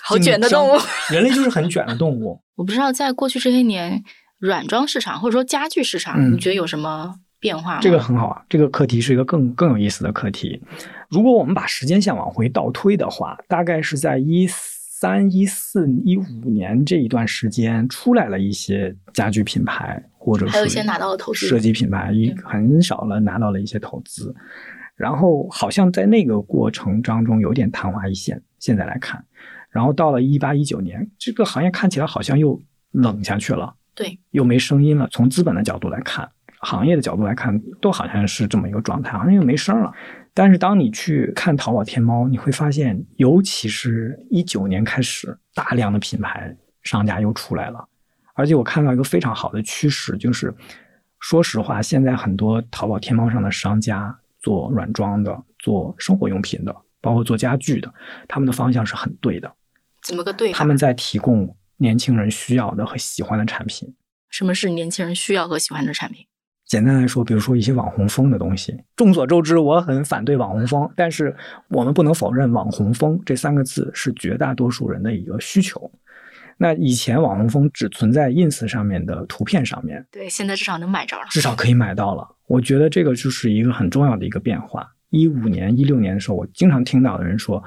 [0.00, 0.78] 好卷的动物。
[1.10, 2.40] 人类就是很卷的动物。
[2.54, 4.04] 我不知道在过去这些年，
[4.38, 7.80] 软装市场或者说家具市场，你觉得有什么变化？
[7.80, 10.62] 这个很好啊，这个课题是一个更更有意思的课题。
[11.10, 14.75] 如果我们把时间线往回倒推的话，大概是在一四。
[14.98, 24.34] 三一四一五年这一段时间，出来了一些家具品牌，或者还有一些拿到了投资，设计品牌一很少了拿到了一些投资，
[24.94, 28.42] 然后好像在那个过程当中有点昙花一现。
[28.58, 29.22] 现在来看，
[29.68, 32.58] 然后到了一八一九年，这个行业看起来好像又
[32.92, 35.06] 冷下去了，对，又没声音了。
[35.12, 36.26] 从资本的角度来看，
[36.60, 39.92] 行业的角度来看，都好像是这么一个状态，好像又没声了。
[40.38, 47.88] 但是当你去看淘宝天猫，你会发现，尤其是一九年开始，大量的品牌商家又出来了。
[48.34, 50.54] 而且我看到一个非常好的趋势，就是
[51.20, 57.90] 说实话，现在很多淘宝天猫上的商家做软装的、做生活用品的，包括做家具的，
[58.28, 59.50] 他们的方向是很对的。
[60.02, 60.52] 怎么个对？
[60.52, 63.96] 他们在提供年轻人需要的和喜欢的产品。
[64.28, 66.26] 什么是年轻人需要和喜欢的产品？
[66.66, 68.76] 简单来说，比如说一些网红风的东西。
[68.96, 71.34] 众所周知，我很反对网红风，但是
[71.68, 75.90] 我们不能否认“网红风”这三个字是绝大多数人的一个需求。
[76.58, 82.26] 那以前网红风只存在 ins 上面的图片上面，对，现在至少能买着了，至少可以买到了。
[82.46, 84.88] 我觉得这个就是一个很重要的一个变化。
[85.10, 87.62] 一五年、一六年的时候，我经常听到的人说，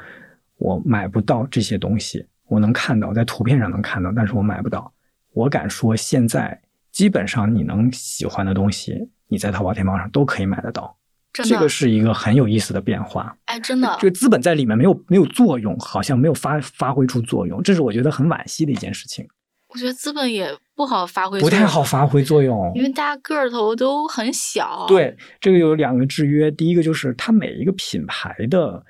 [0.57, 4.91] 我买不到这些东西，我能看到在图片上能看到，但是我买不到。
[5.33, 6.59] 我敢说，现在
[6.91, 10.95] 基本上你能喜欢的东西，你在淘宝天猫上都可以买得到。
[11.31, 13.37] 这个是一个很有意思的变化。
[13.45, 19.27] 哎，真的，这个资本在里面没有没有作用，好像没有发发挥出作用，这是我觉得很惋惜的一件事情。
[19.67, 24.87] 我觉得资本也不好发挥，不太好发挥作用，因为大家个头都很小。
[24.87, 28.83] 对，这个有两个制约，第一个就是它每一个品牌的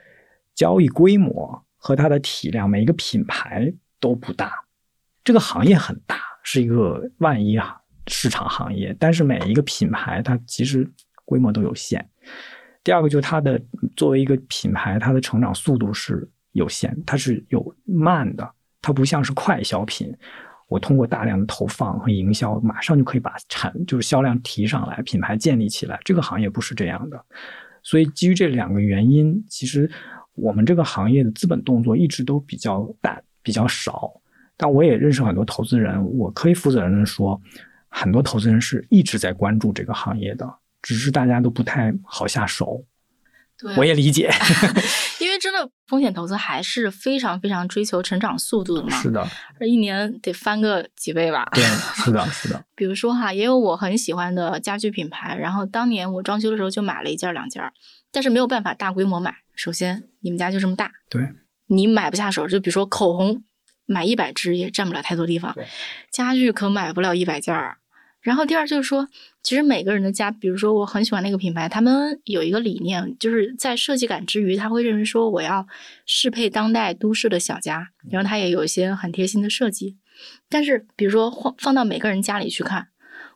[0.55, 4.53] 交易规模和它的体量，每一个品牌都不大。
[5.25, 7.75] 这个行业很大，是一个万一啊
[8.09, 10.85] 市场行业，但是每一个品牌它其实
[11.23, 12.05] 规模都有限。
[12.83, 13.61] 第二个就是它的
[13.95, 18.49] 作为一个品牌，它的成长速度是有限，它是有慢的，
[18.81, 20.11] 它不像是快消品，
[20.67, 25.99] 我通过大量的投放和营销，马上就可以把产就是销量提上来，品牌建立起来。
[26.03, 27.23] 这个行业不是这样的，
[27.83, 29.89] 所以基于这两个原因，其实
[30.33, 34.11] 我们这个行业的资本动作一直都比较淡，比较少。
[34.57, 37.39] 但我也认识很多投资人，我可以负责任的说，
[37.89, 40.47] 很多投资人是一直在关注这个行业的。
[40.81, 42.85] 只是大家都不太好下手，
[43.57, 44.31] 对，我也理解
[45.19, 49.01] 因为真的风险投资还是非常非常追求成长速度的嘛。
[49.01, 49.27] 是的，
[49.59, 51.45] 这一年得翻个几倍吧。
[51.51, 51.61] 对，
[52.01, 52.63] 是的， 是的。
[52.75, 57.61] 比如说哈，也有我很喜欢的家具品牌，然后当年我装修的时候就买了一件两件，
[58.09, 59.35] 但是没有办法大规模买。
[59.55, 61.27] 首先，你们家就这么大，对，
[61.67, 62.47] 你买不下手。
[62.47, 63.43] 就比如说口红，
[63.89, 65.55] 买一百只也占不了太多地方，
[66.11, 67.77] 家具可买不了一百件儿。
[68.21, 69.07] 然后第二就是说，
[69.41, 75.65] 其实每个人的家，比如说我很喜欢那个品牌，他们有一个理念，就是在设计感之余，他会认为说我要
[76.05, 79.97] 适配当代都市的小家，然后他也有一些很贴心的设计。
[80.49, 82.89] 但是比如说放放到每个人家里去看，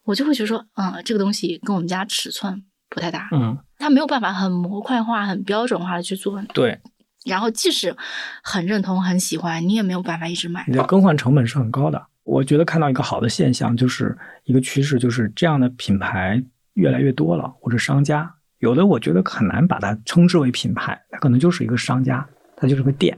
[0.04, 6.44] 我就会觉得说，嗯，这个东西跟我们家尺寸不太搭，嗯，他没有办法很模块化、很标准化的去做。
[6.54, 6.80] 对。
[7.26, 7.96] 然后即使
[8.44, 10.66] 很认同、很喜欢，你也没有办法一直买。
[10.68, 12.06] 你的更换成本是很高的。
[12.24, 16.42] 我觉得看到一个好的现象，就是一个趋势，就是这样的品牌
[16.74, 23.18] 越来越多了，或者商家有的，我觉得很难把它称之为品牌，它可能就是一个商家，它就是个店，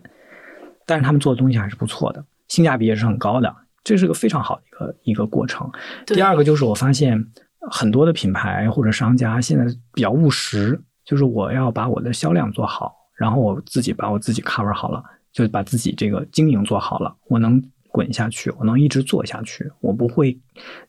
[0.88, 5.72] 但是他们做的东西还是不错的，性价比也是很高的，这是个非常好的一个一个过程。
[6.08, 7.24] 第二个就是我发现
[7.70, 17.64] 很多的品牌或者商家现在比较务实，就是我要把我的销量做好，然后我自己把我自己 cover 好了，就把自己这个经营做好了，我能。
[17.96, 20.38] 滚下去，我能一直做下去，我不会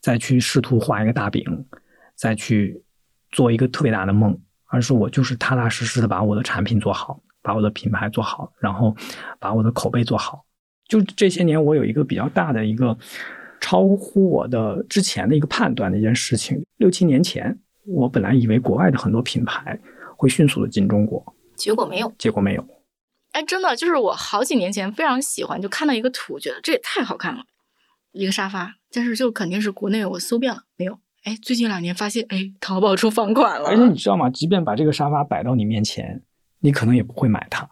[0.01, 1.45] 再去试图画一个大饼，
[2.17, 2.83] 再去
[3.31, 4.37] 做一个特别大的梦，
[4.67, 8.93] 而是我就是踏踏实实的把我的产品做好，把我的品牌做好，然后
[9.39, 10.45] 把我的口碑做好。
[10.89, 12.99] 就这些年，我有一个比较大的一个
[13.61, 16.61] 超乎我的之前的一个判断的一件事情。
[16.79, 19.79] 六七年前，我本来以为国外的很多品牌
[20.17, 21.25] 会迅速的进中国，
[21.57, 22.67] 结果没有，结果没有。
[23.33, 27.45] 哎，真的就是我好几年前非常喜欢，就看到一个图，觉得这也太好看了，
[28.13, 28.77] 一个沙发。
[28.93, 30.99] 但是就肯定是国内我搜遍了没有。
[31.25, 33.69] 哎，最近两年发现，哎，淘宝出房款了。
[33.69, 34.31] 而且你知道吗？
[34.31, 36.23] 即便把这个沙发摆到你面前，
[36.61, 37.69] 你可能也不会买它，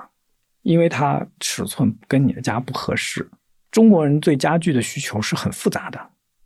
[0.62, 3.30] 因为它尺寸跟你的家不合适。
[3.70, 5.98] 中国人对家具的需求是很复杂的，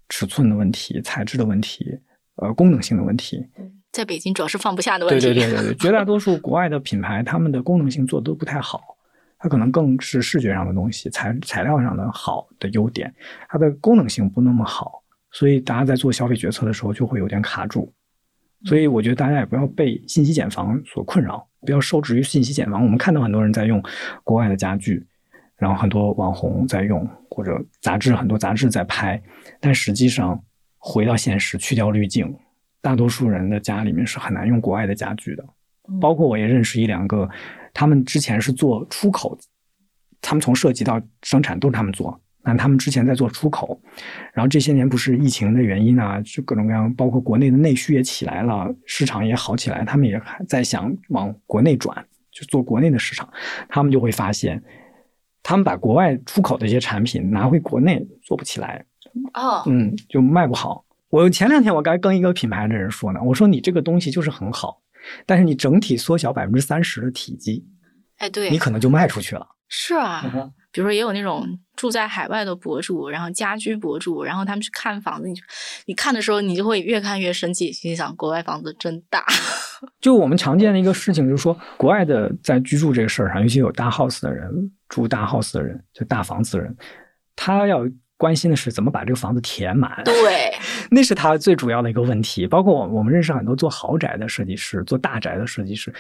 [0.09, 1.99] 尺寸的问题、材质的问题、
[2.37, 3.45] 呃，功能性的问题。
[3.93, 5.27] 在北京主要是放不下的问题。
[5.27, 8.97] 对对对对对，绝大多数国外的品牌，他们的功能性做的都不太好。
[9.41, 13.15] 它可能更是视觉上的东西，材材料上的好的优点，
[13.49, 17.93] 它的功能性不那么好，所以大家在做消费决策的时候就会有点卡住。
[18.65, 22.83] 所以我觉得大家也不要被信息茧房所困扰，不要受制于信息茧房。
[22.83, 23.81] 我们看到很多人在用
[24.25, 25.07] 国外的家具，
[25.57, 29.23] 然后很多网红在用，或者杂志很多杂志在拍，
[29.61, 30.43] 但实际上
[30.79, 32.37] 回到现实，去掉滤镜，
[32.81, 35.45] 大多数人的家里面是很难用国外的家具的。
[36.01, 37.29] 包括我也认识一两个。
[37.75, 39.39] 他们之前是做出口，
[40.21, 42.21] 他们从设计到生产都是他们做。
[42.43, 43.81] 那他们之前在做出口，
[44.33, 53.29] 然后这些年不是疫情的原因啊，就各种各样，包括国内的内需也起来了，市场也好起来，他们也在想往国内转，就做国内的市场。
[53.69, 54.61] 他们就会发现，
[55.43, 58.85] 他们把国外出口的一些产品拿回国内做不起来，
[59.35, 60.85] 哦，嗯，就卖不好。
[61.11, 64.83] 我前两天我刚跟一个品牌的人说呢，我说你这个东西就是很好。
[65.25, 67.65] 但是你整体缩小百分之三十的体积，
[68.19, 69.47] 哎，对，你可能就卖出去了。
[69.69, 70.23] 是啊，
[70.71, 75.35] 比如说也有那种住在海外的博主，然后家居博主，然后他们去看房子，你
[75.87, 79.25] 你看的时候，你就会越看越生气，心想国外房子真大。
[80.01, 84.51] 就我们常见的一个事情，就是说国外的在居住这个事儿上，尤其有大 house 的人，
[84.89, 86.77] 住大 house 的人，就大房子的人，
[87.35, 87.87] 他要
[88.19, 90.03] 关心的是怎么把这个房子填满。
[90.05, 90.53] 对，
[90.91, 92.47] 那是他最主要的一个问题。
[92.47, 95.91] 包括我我们认识很多做豪宅的设计师，做大宅的设计师。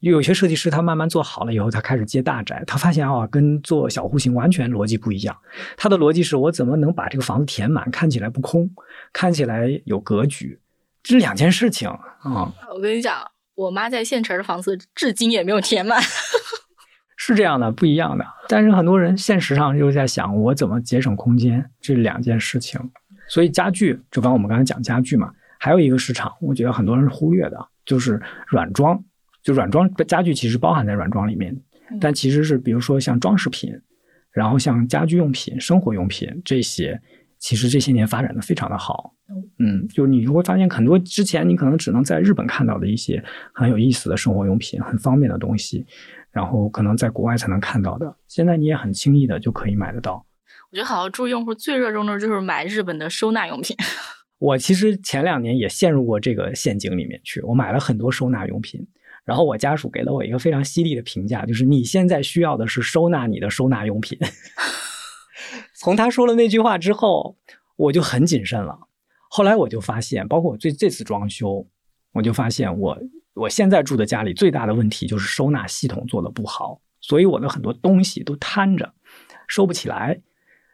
[0.00, 5.36] 有些设计师他慢慢做好了以后，他开始接大宅，他发现啊，跟做小户型完全逻辑不一样。
[5.76, 8.68] 他的逻辑是我怎么能把这个房子填满，看起来不空，
[9.12, 10.58] 看起来有格局，
[11.02, 12.50] 这是两件事情啊。
[12.74, 16.02] 我跟你讲，我妈在县城的房子至今也没有填满，
[17.22, 18.24] 是这样的，不一样的。
[18.48, 22.80] 但是很多人现实上又在想，我怎么节省空间，这两件事情。
[23.28, 28.98] 所以家具，就刚我们刚才讲家具嘛，还有一个市场，我觉得很多人是忽略的，就是软装。
[29.42, 31.54] 就软装家具其实包含在软装里面，
[32.00, 33.70] 但其实是比如说像装饰品，
[34.32, 36.98] 然后像家居用品、生活用品这些，
[37.38, 39.14] 其实这些年发展的非常的好。
[39.58, 43.22] 嗯，就是你会发现很多之前你可能只能在日本看到的一些
[43.54, 45.86] 很有意思的生活用品、很方便的东西，
[46.30, 50.24] 然后可能在国外才能看到的，现在你也很轻易的就可以买得到。
[50.70, 53.76] 我觉得好像住用户最热衷的就是买日本的收纳用品。
[54.38, 58.86] 我其实前两年也陷入过这个陷阱里面去，我买了很多收纳用品。
[59.24, 64.18] 然后我家属给了我一个非常犀利的评价，就是你现在需要的是收纳你的收纳用品。
[65.74, 67.36] 从他说了那句话之后，
[67.76, 68.78] 我就很谨慎了。
[69.28, 71.66] 后来我就发现，包括我这这次装修，
[72.12, 72.98] 我就发现我
[73.34, 78.92] 我现在住的家里最大的问题就是收纳系统做的不好，所以我的很多东西都摊着，
[79.46, 80.20] 收不起来。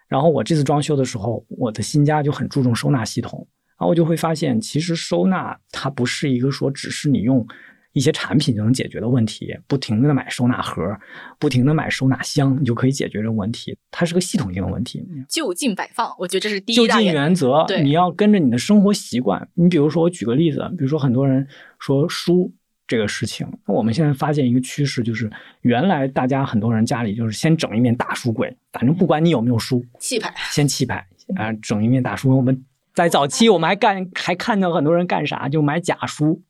[0.09, 3.47] 然后我这次装修的时候，我的新家就很注重收纳系统，
[3.79, 7.47] 然后我就会发现，其实收纳它不是一个说只是你用。
[7.93, 10.83] 一些产品就能解决的问题，不停的买收纳盒，
[11.39, 13.75] 不停的买收纳箱，你就可以解决这个问题。
[13.91, 15.03] 它是个系统性的问题。
[15.31, 17.65] 就近摆放，我觉得这是第一就近原则。
[17.83, 19.49] 你要跟着你的生活习惯。
[19.55, 21.49] 你比如说，我举个例子，比如说很多人
[21.87, 22.53] 说书
[22.85, 32.37] 这个事情，那我们现在发现一个趋势，就是原来大家很多人家里就是先整一面大书柜，反正不管你有没有书，气派，先气派啊，整一面大书柜。
[32.37, 32.65] 我们。
[32.93, 36.43] 在早期，我们还干还看到很多人干啥，就买假书，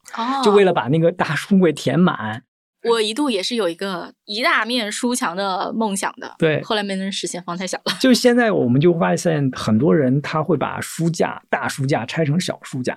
[0.45, 2.45] 就为了把那个大书柜填满。
[2.85, 7.93] 我一度也是有一个一大面书墙的梦想的，对，后来没能实现，房太小了。
[8.01, 12.97] 就现在，我们就发现很多人他会把书架大书架拆成小书架，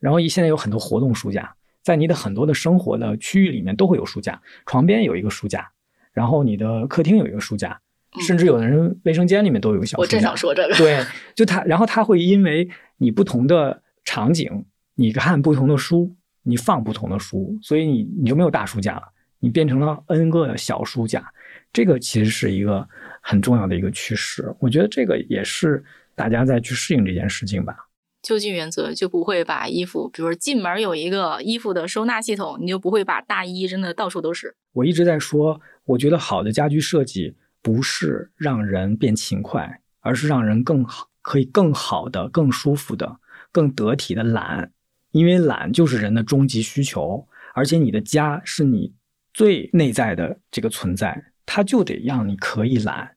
[0.00, 5.70] 然后现在有很多活动书架，在你的很多的生活的区域里面都会有书架，床边有一个书架，
[6.12, 7.80] 然后你的客厅有一个书架。
[8.26, 10.02] 甚至有的人卫生间里面都有个小书架。
[10.02, 10.74] 我正想说这个。
[10.74, 11.00] 对，
[11.32, 14.64] 就他，然后他会因为你不同的场景，
[14.96, 19.02] 你看不同的书，你放不同的书，所以你你就没有大书架了，
[19.38, 21.32] 你变成了 N 个小书架。
[21.72, 22.84] 这个其实是一个
[23.20, 24.52] 很重要的一个趋势。
[24.58, 25.80] 我觉得这个也是
[26.16, 27.76] 大家在去适应这件事情吧。
[28.22, 34.54] 就近原则就不会把衣服，比如进门有一个衣服的收纳系统，你就不会把大衣扔的到处都是。
[34.72, 37.36] 我一直在说，我觉得好的家居设计。
[37.62, 43.18] 不是让人变勤快，而是让人更好，可以更好的、更舒服的、
[43.52, 44.72] 更得体的懒。
[45.10, 48.94] 因为懒就是人的终极需求，而且你的家是你
[49.34, 53.14] 最内在的这个存在，它就得让你可以懒。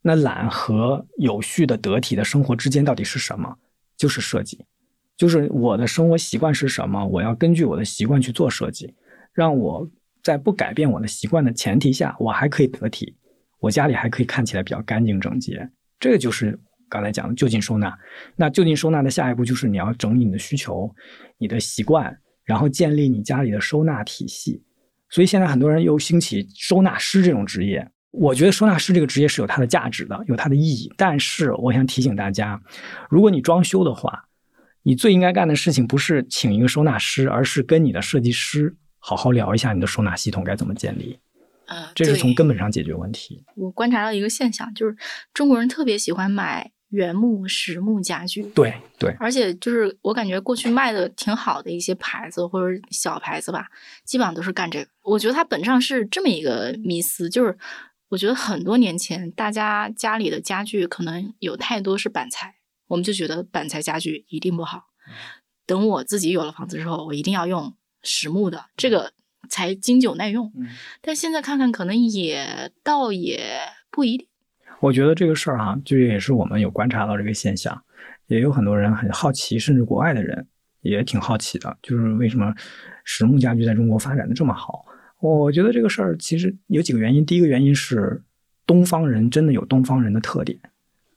[0.00, 3.58] 那懒和有序的、得体的生活之间到底是什么？
[3.96, 4.64] 就是设计，
[5.16, 7.04] 就是我的生活习惯是什么？
[7.06, 8.94] 我要根据我的习惯去做设计，
[9.32, 9.90] 让我
[10.22, 13.16] 在不改变我的习惯的前提下，我还可以得体。
[13.58, 17.98] 我家里还可以看起来比较干净整洁，这个就是刚才讲的就近收纳。
[18.36, 20.94] 那就近收纳的下一步就是你要整理你的需求、
[21.38, 24.62] 你的习惯，然后建立你家里的收纳体系。
[25.08, 30.92] 所以现在很多人又兴起收纳师这种职业，我觉得收纳师这个职业是有它的价值的，有它的意义。
[30.96, 32.60] 但是我想提醒大家，
[33.10, 34.24] 如果你装修的话，
[34.82, 41.18] 你最应该干的事情不是请一个收纳师，而是跟你的设计师好好聊一下你的收纳系统该怎么建立。
[41.66, 43.44] 啊，这是从根本上解决问题。
[43.56, 44.96] 我观察到一个现象，就是
[45.34, 48.44] 中国人特别喜欢买原木、实木家具。
[48.54, 53.66] 对对，而且就是我感觉过去卖的挺好的一些牌子或者小牌子吧，
[54.04, 54.88] 基本上都是干这个。
[55.02, 57.58] 我觉得它本质上是这么一个迷思，就是
[58.08, 62.56] 我觉得很多年前大家家里的家具可能有太多是板材，
[62.88, 64.84] 我们就觉得板材家具一定不好。
[65.66, 69.12] 等我自己有了房子之后，我一定要用实木的这个。
[69.48, 70.52] 才经久耐用，
[71.00, 73.60] 但现在看看，可能也倒也
[73.92, 74.26] 不一定。
[74.80, 77.80] 我觉得这个事儿哈，就也是我们有观察到这个现象，
[78.26, 80.48] 也有很多人很好奇，甚至国外的人
[80.80, 82.52] 也挺好奇的，就是为什么
[83.04, 84.84] 实木家具在中国发展的这么好？
[85.20, 87.24] 我觉得这个事儿其实有几个原因。
[87.24, 88.22] 第一个原因是
[88.66, 90.58] 东方人真的有东方人的特点。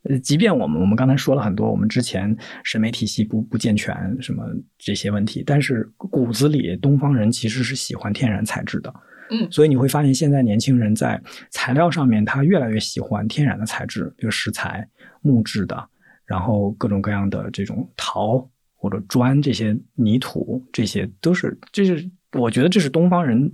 [0.03, 4.45] 呃，即便我们我们刚才说了很多，我们之前审美体系不不健全什么
[4.77, 8.93] 这些问题，但是骨子里东方人其实是喜欢天然材质的。
[9.29, 14.87] 嗯，所以你会发现现在年轻人在材料上面，他越来越喜欢天然的材质，比如石材、
[15.21, 15.89] 木质的，
[16.25, 23.51] 然后各种各样的这种陶或者砖这些泥土，这些都是，这是我觉得这是东方人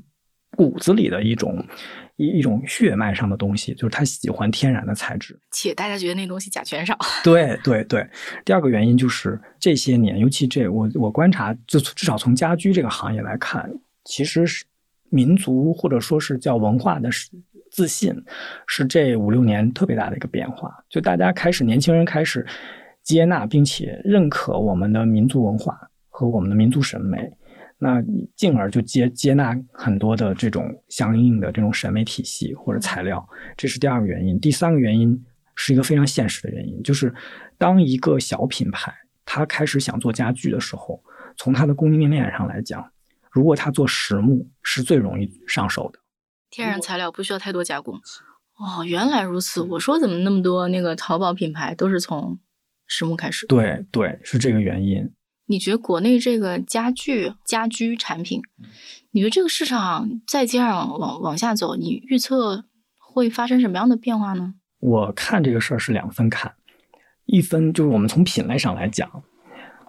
[0.56, 1.66] 骨子里的一种。
[2.18, 6.98] 一一种血脉上的东西，就是他喜欢天然的材质，且大家觉得那东西甲醛少。
[7.26, 8.08] 对对对。
[8.46, 13.70] 第二个原因就是这些年，尤其这我我观察，就至少从家居这个行业来看，
[14.06, 14.64] 其实是
[15.10, 17.10] 民族或者说是叫文化的
[17.70, 18.16] 自信，
[18.66, 20.74] 是这五六年特别大的一个变化。
[20.90, 22.48] 就大家开始，年轻人开始
[23.04, 25.78] 接纳并且认可我们的民族文化
[26.08, 27.30] 和我们的民族审美。
[27.78, 28.02] 那
[28.36, 34.40] 进而就接接纳很多的这种相应的这种审美体系或者材料，这是第二个原因。
[34.40, 35.22] 第三个原因
[35.56, 37.14] 是一个非常现实的原因，就是
[37.58, 38.94] 当一个小品牌
[39.26, 41.04] 它开始想做家具的时候，
[41.38, 42.90] 从它的供应链上来讲，
[43.30, 46.00] 如果它做实木是最容易上手的，
[46.50, 48.00] 天然材料不需要太多加工。
[48.58, 49.62] 哦，原来如此。
[49.62, 52.40] 我说怎么那么多那个淘宝品牌都是从
[52.88, 53.46] 实木开始？
[53.48, 55.12] 对对，是这个原因。
[55.48, 58.42] 你觉得国内这个家具家居产品，
[59.12, 62.66] 你觉得这个市场再这样往往下走，你预测
[62.98, 64.56] 会发生什么样的变化呢？
[64.80, 66.54] 我看这个事儿是两分看，
[67.26, 69.10] 一分就是我们从品类上来讲，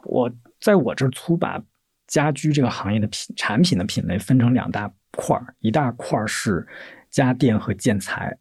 [0.04, 0.30] 我
[0.61, 1.62] 在我这儿粗把
[2.07, 6.66] 家居这个行业的品产品的品类分成两大块儿，一大块儿是
[7.11, 8.36] 家电和建材，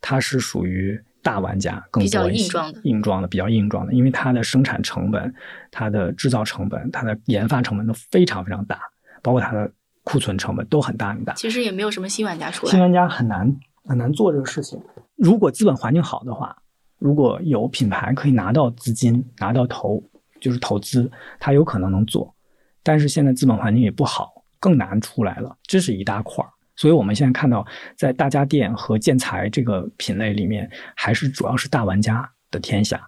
[0.00, 0.98] 它是属于。
[1.24, 2.52] 大玩家更多一些，
[2.84, 5.34] 硬装的比较硬装的，因为它的生产成本、
[5.72, 8.78] 它的制造成本、它的研发成本都非常非常大，
[9.22, 9.68] 包括它的
[10.04, 11.32] 库存成本都很大很大。
[11.32, 13.52] 其实也没有什么新玩家出来，新玩家很难
[13.86, 14.78] 很难做这个事情。
[15.16, 16.54] 如果资本环境好的话，
[16.98, 20.02] 如果有品牌可以拿到资金、拿到投，
[20.40, 21.10] 就是投资，
[21.40, 22.32] 它有可能能做。
[22.82, 25.56] 但是现在资本环境也不好，更难出来了。
[25.62, 26.50] 这是一大块儿。
[26.76, 27.66] 所以，我们现在看到，
[27.96, 33.00] 在大家电和建材这个品类里面，还是主要是大玩家的天下。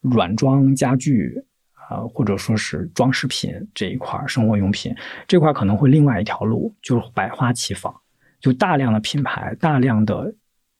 [0.00, 1.34] 软装家具
[1.74, 4.94] 啊，或者说是装饰品这一块，生活用品
[5.26, 7.92] 这块可能会另外一条路，就是百花齐放，
[8.40, 10.32] 就大量的品牌、大量的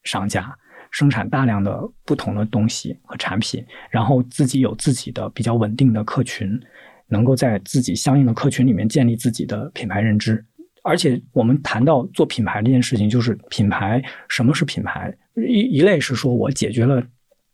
[0.05, 0.57] 商家
[0.93, 6.59] 生产大量的不同的东西和产品，然后自己有自己的比较稳定的客群，
[7.09, 10.45] 能够在自己相应的客群里面建立自己的品牌认知。
[10.89, 15.15] 而且我们谈到做品牌这件事情，就是品牌什么是品牌？
[15.37, 17.03] 一一类是说我解决了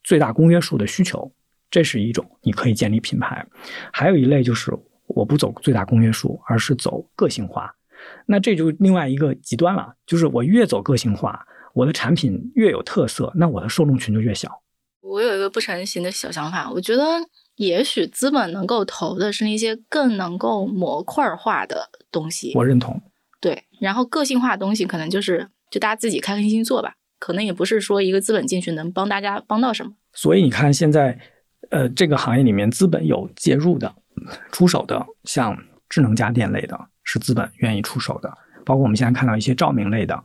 [0.03, 1.31] 最大公约数的需求，
[1.71, 3.45] 这是一种你可以建立品牌；
[3.93, 4.73] 还有一类就是
[5.07, 7.75] 我不走最大公约数，而是走个性化。
[8.25, 14.63] 那这就另外一个极端了，就是我越走个性化，我的产品越有特色，那我的受众群就越小。
[15.01, 17.05] 我有一个不成形的小想法，我觉得
[17.57, 22.53] 也许资本能够投的是那些更能够模块化的东西。
[22.55, 23.01] 我认同。
[23.45, 29.93] 对，然后个性化的东西可能就是就大家自己开开心心做吧，可能也不是说一个资本进去能帮大家帮到什么。
[30.15, 31.19] 所以你看现在，
[31.69, 33.95] 呃，这个行业里面资本有介入的、
[34.51, 35.55] 出手的，像
[35.91, 38.33] 智能家电类的，是资本愿意出手的。
[38.65, 40.19] 包括我们现在看到一些照明类的，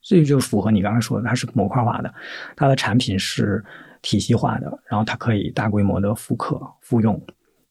[0.00, 2.14] 这就符合你刚才说的，它是模块化的，
[2.54, 3.64] 它的产品是
[4.00, 7.20] 体系化的，然后它可以大规模的复刻复用，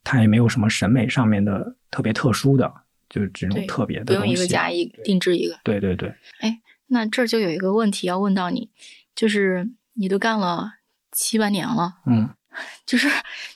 [0.03, 2.69] 它也没有什么审美上面的特别特殊的。
[3.13, 5.55] 就是这种特别的不用一个加一定制一个。
[5.63, 6.11] 对对对。
[6.39, 8.71] 哎，那这儿就有一个问题要问到你，
[9.15, 10.71] 就是你都干了
[11.11, 12.27] 七八年了，嗯，
[12.87, 13.07] 就是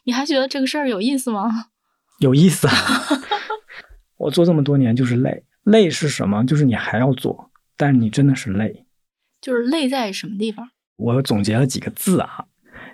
[0.03, 1.69] 你还觉得这个事儿有意思吗？
[2.21, 2.73] 有意思啊！
[4.17, 6.45] 我做这么多年就是累，累是什么？
[6.45, 8.85] 就是你还要做，但是你真的是累。
[9.41, 10.69] 就是累在什么地方？
[10.97, 12.45] 我总结了几个字啊，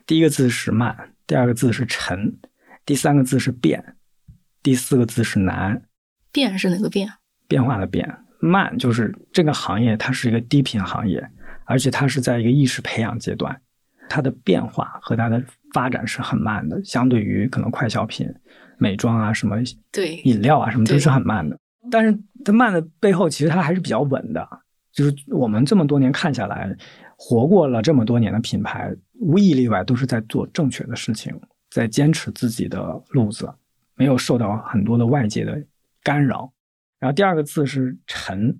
[0.05, 2.37] 第一个字是慢，第二个字是沉，
[2.85, 3.95] 第三个字是变，
[4.61, 5.83] 第四个字是难。
[6.33, 7.07] 变是哪个变？
[7.47, 8.13] 变化的变。
[8.39, 11.25] 慢就是这个行业，它是一个低频行业，
[11.63, 13.57] 而且它是在一个意识培养阶段，
[14.09, 15.41] 它的变化和它的
[15.73, 18.29] 发展是很慢的，相对于可能快消品、
[18.77, 19.55] 美妆啊什么，
[19.93, 21.57] 对饮料啊什么都是很慢的。
[21.89, 24.45] 但是它慢的背后，其实它还是比较稳的。
[24.91, 26.69] 就是我们这么多年看下来，
[27.15, 31.33] 活过了这么多年的品牌，无一例外都是在做正确的事情，
[31.71, 33.49] 在坚持自己的路子，
[33.95, 35.63] 没有受到很多的外界的。
[36.03, 36.51] 干扰，
[36.99, 38.59] 然后第二个字是沉，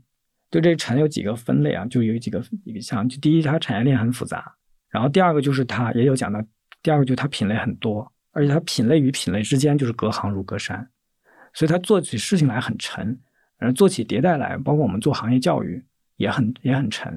[0.49, 1.85] 对这沉有几个分类啊？
[1.85, 4.55] 就有几个一个像，就第一，它产业链很复杂，
[4.89, 6.41] 然后第二个就是它也有讲到，
[6.81, 10.89] 第二个就是它品类很多，而且它品类与品类之间就是隔行如隔山，
[11.53, 13.19] 所以它做起事情来很沉，
[13.57, 15.83] 然后做起迭代来，包括我们做行业教育，
[16.17, 17.11] 也很也很沉。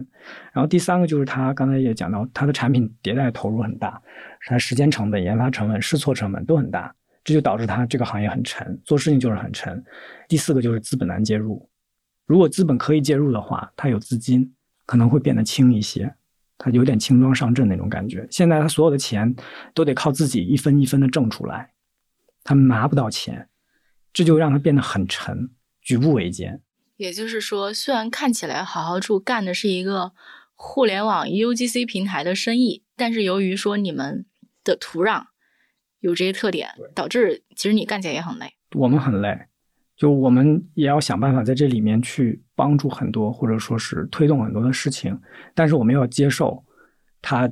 [0.53, 4.03] 然后第三个就是它刚才也讲到，它的产品迭代投入很大，
[4.47, 6.95] 它时间成本、研发成本、试错成本都很大，
[7.27, 9.85] 这就导致它这个行业很沉，做事情就是很沉。
[10.29, 11.69] 第四个就是资本难介入，
[12.25, 14.55] 如果资本可以介入的话，它有资金
[14.87, 16.15] 可能会变得轻一些，
[16.57, 18.25] 它有点轻装上阵那种感觉。
[18.31, 19.35] 现在它所有的钱
[19.75, 21.73] 都得靠自己一分一分的挣出来，
[22.45, 23.49] 他拿不到钱，
[24.13, 25.51] 这就让它变得很沉，
[25.83, 26.63] 举步维艰。
[26.97, 30.13] 也就是说，虽然看起来好好处干的是一个
[30.55, 34.27] 互联网 UGC 平台的生意，但是由于说你们
[34.63, 35.25] 的土壤
[36.07, 38.47] 有这些特点，导致其实你干起来也很累。
[38.77, 39.37] 我们很累，
[39.97, 45.21] 就我们也要想办法在这里面去帮助很多，或者说是推动很多的事情，
[45.53, 46.65] 但是我们要接受
[47.21, 47.51] 它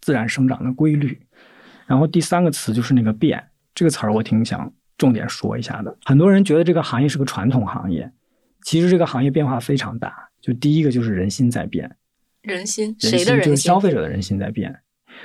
[0.00, 1.20] 自然生长的规律。
[1.88, 3.42] 然后第三个词就是那个变，
[3.74, 5.98] 这个词儿我挺想重点说一下的。
[6.04, 8.08] 很多人觉得这个行业是个传统行业。
[8.62, 11.96] 其实这个行业变化非常大，就第一个就是人心在变，
[12.42, 13.52] 人心谁的人心？
[13.52, 14.72] 就是消费者的人心在变。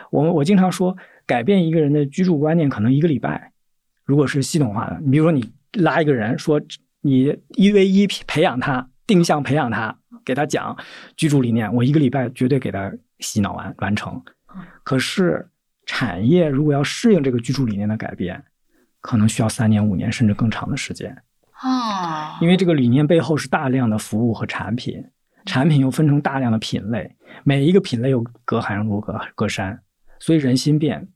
[0.09, 0.95] 我们我经常说，
[1.25, 3.51] 改变一个人的居住观念可能一个礼拜，
[4.05, 6.61] 如果是系统化的，你比如说你拉一个人说
[7.01, 10.77] 你一 v 一培养他，定向培养他，给他讲
[11.15, 14.21] 居住理念，我一个礼拜绝对给他洗脑完完成。
[14.83, 15.49] 可是
[15.85, 18.43] 产业如果要适应这个居住理念的改变，
[19.01, 21.23] 可能需要三年、五年甚至更长的时间。
[21.51, 25.03] 啊，因为这个理念背后是大量的服务和产品，
[25.45, 29.81] 产品又分成大量的品类，每一个品类又隔行如隔隔山，
[30.19, 31.07] 所以人心变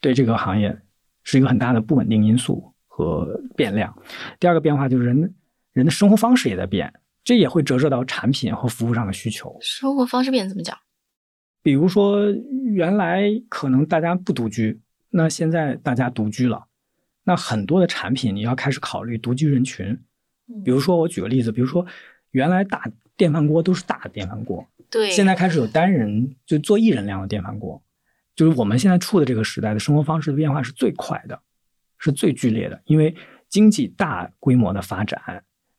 [0.00, 0.76] 对这个行业
[1.22, 3.96] 是一个很大的不稳定因素和变量。
[4.38, 5.34] 第二个变化就是人
[5.72, 6.92] 人的生活方式也在变，
[7.24, 9.56] 这也会折射到产品和服务上的需求。
[9.60, 10.76] 生活方式变怎么讲？
[11.62, 12.30] 比如说
[12.72, 14.80] 原来可能大家不独居，
[15.10, 16.66] 那现在大家独居了。
[17.24, 19.98] 那很多的产品你要开始考虑独居人群，
[20.64, 21.84] 比如说我举个例子，比如说
[22.30, 27.82] 原来大电饭锅都是大的电饭锅，对，现在开始有单人就做一人量的电饭锅，
[28.38, 31.36] 就是我们现在处的这个时代的生活方式的变化是最快的，
[31.98, 33.12] 是最剧烈的，因为
[33.48, 35.20] 经济大规模的发展，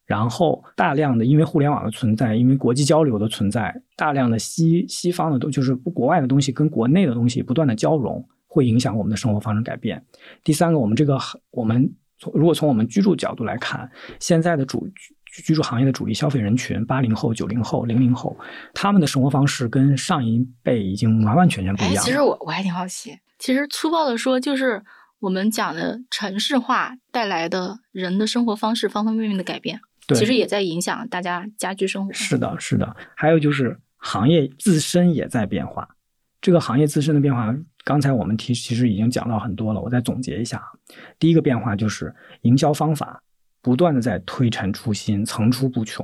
[0.06, 8.28] 然后大量的因为互联网的存在，因为国际交流的存在，大量的西西方的都就是国外的东西跟国内的东西不断的交融。
[8.52, 10.04] 会影响我们的生活方式改变。
[10.44, 11.20] 第三个，我们这个
[11.52, 13.88] 我们从如果从我们居住角度来看，
[14.20, 14.90] 现在的主
[15.32, 18.38] 居居住行业的主力消费人群，八零后、九零后、零零后，
[18.74, 22.04] 他们的生活方式跟上一辈已经完完全全不一样。
[22.04, 24.84] 其实我我还挺好奇，其实粗暴的说，就是
[25.20, 29.80] 我们讲的城市化带来的人的生活方式方方面面的改变，
[30.16, 32.14] 其实也在影响大家家居生活。
[32.14, 32.96] 是的，是的。
[33.16, 35.88] 还有就是行业自身也在变化，
[36.42, 37.56] 这个行业自身的变化。
[37.86, 40.62] 刚才我们提其实已经讲到很多了，我再总结一下。
[41.18, 43.24] 第一个变化就是营销方法
[43.70, 46.04] 不断的在推陈出新、层出不穷。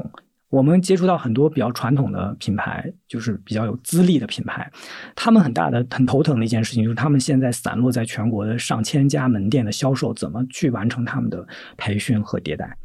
[0.50, 4.72] 我们接触到很多比较传统的品牌，就是比较有资历的品牌，
[5.16, 11.44] 他们很大的、很头疼的一件事情就是，他们现在散落在全国的上千家门店的销售，怎么去完成他们的
[11.76, 12.78] 培训和迭代？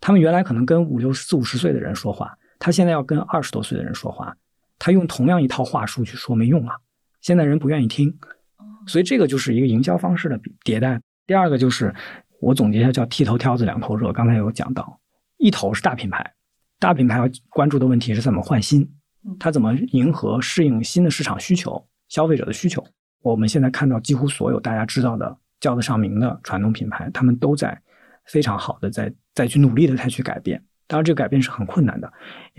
[0.00, 4.34] 他们原来可能跟五六四五十岁的人说话，他现在要跟二十多岁的人说话，
[4.78, 6.74] 他用同样一套话术去说没用啊，
[7.20, 8.16] 现在人不愿意听。
[8.86, 10.98] 所以这个就是一个营销方式的迭代。
[11.24, 11.94] 第二个就是
[12.42, 14.12] 我总结一下，叫剃头挑子两头热。
[14.12, 14.98] 刚才有讲到，
[15.38, 16.34] 一头是大品牌，
[16.80, 18.92] 大品牌要关注的问题是怎么换新，
[19.38, 22.84] 它怎么迎合适应新的市场需求、消费者的需求。
[23.22, 27.80] 我们现在看到几乎所有大家知道的叫得上名的传统品牌，他们都在
[28.26, 30.60] 非常好的在再去努力的再去改变。
[30.88, 32.12] 当然，这个改变是很困难的，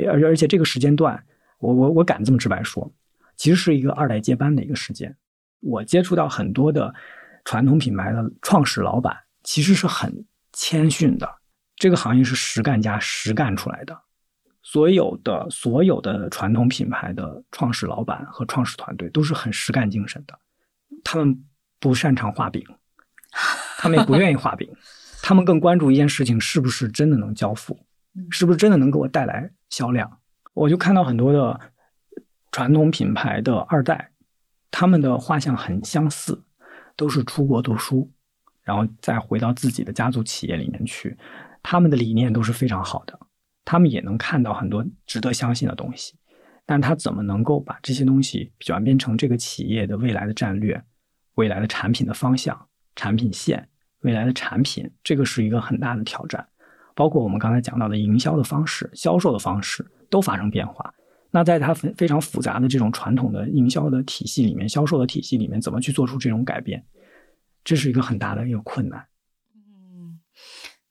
[0.08, 1.22] 而而且这个时间段，
[1.60, 2.90] 我我我敢这么直白说，
[3.36, 5.14] 其实是一个二代接班的一个时间。
[5.60, 6.96] 我接触到很多的
[7.44, 9.14] 传统品牌的创始老板，
[9.44, 11.38] 其实是很谦逊的。
[11.76, 14.00] 这个行业是实干家实干出来的，
[14.62, 20.40] 所有的所有的传统品牌的创始老板和创始团队都是很实干精神的。
[21.04, 21.44] 他们
[21.80, 22.66] 不擅长画饼，
[23.78, 24.72] 他们也不愿意画饼，
[25.22, 27.86] 他们更关注一件事情是不是真的能交付，
[28.30, 30.20] 是不是真的能给我带来销量。
[30.54, 31.60] 我就看到很多的
[32.52, 34.12] 传统品牌的二代。
[34.76, 36.46] 他们的画像很相似，
[36.96, 38.12] 都是出国读书，
[38.64, 41.18] 然后再回到自己的家族企业里面去。
[41.62, 43.18] 他们的理念都是非常好的，
[43.64, 46.16] 他们也能看到很多值得相信的东西。
[46.66, 50.82] 但他怎么能够把这些东西转变成这个企业的未来的战略、
[51.36, 53.68] 未来的产品的方向、产品线、
[54.02, 56.48] 未来的产品，这个是一个很大的挑战。
[56.96, 60.94] 包括我们刚才讲到的营销的方式、销售的方式都发生变化。
[61.32, 66.84] 那在它非非常复杂的这种传统的营销的体系里面，销售的体系里面，怎么去做出这种改变，
[67.64, 69.06] 这是一个很大的一个困难。
[69.56, 70.20] 嗯，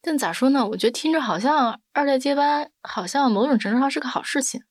[0.01, 0.67] 但咋说呢？
[0.67, 4.63] 我觉得听着好像二代接班，好像某种程度上是个好事情。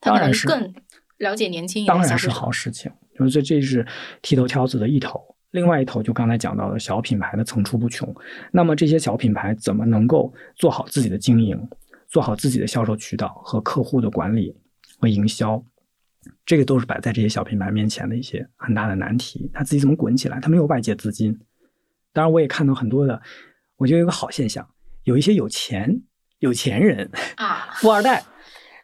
[0.00, 0.74] 他可能是更
[1.16, 2.90] 了解年轻一当然是好事情。
[3.16, 3.86] 就是这这是
[4.22, 8.14] 剃头挑子的一头，另外一头就刚才讲到的小品牌的层出不穷。
[8.52, 11.68] 那么这些小品牌怎么能够做好自己的经营，
[12.06, 14.56] 做好自己的销售渠道和客户的管理
[15.00, 15.60] 和营销？
[16.46, 19.50] 这个都是摆在这些小品牌面前的一些很大的难题。
[19.52, 20.40] 他自己怎么滚起来？
[20.40, 21.38] 他没有外界资金。
[22.12, 23.20] 当然，我也看到很多的，
[23.76, 24.68] 我觉得有个好现象，
[25.04, 26.02] 有一些有钱
[26.38, 28.24] 有钱人啊，富二代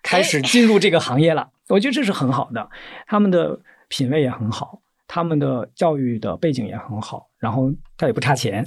[0.02, 1.50] 开始进入这个行业了。
[1.68, 2.68] 我觉得这是很好的，
[3.06, 8.64] 他们的品味也很好，他们的教育的背景也很好，然后他也不差钱，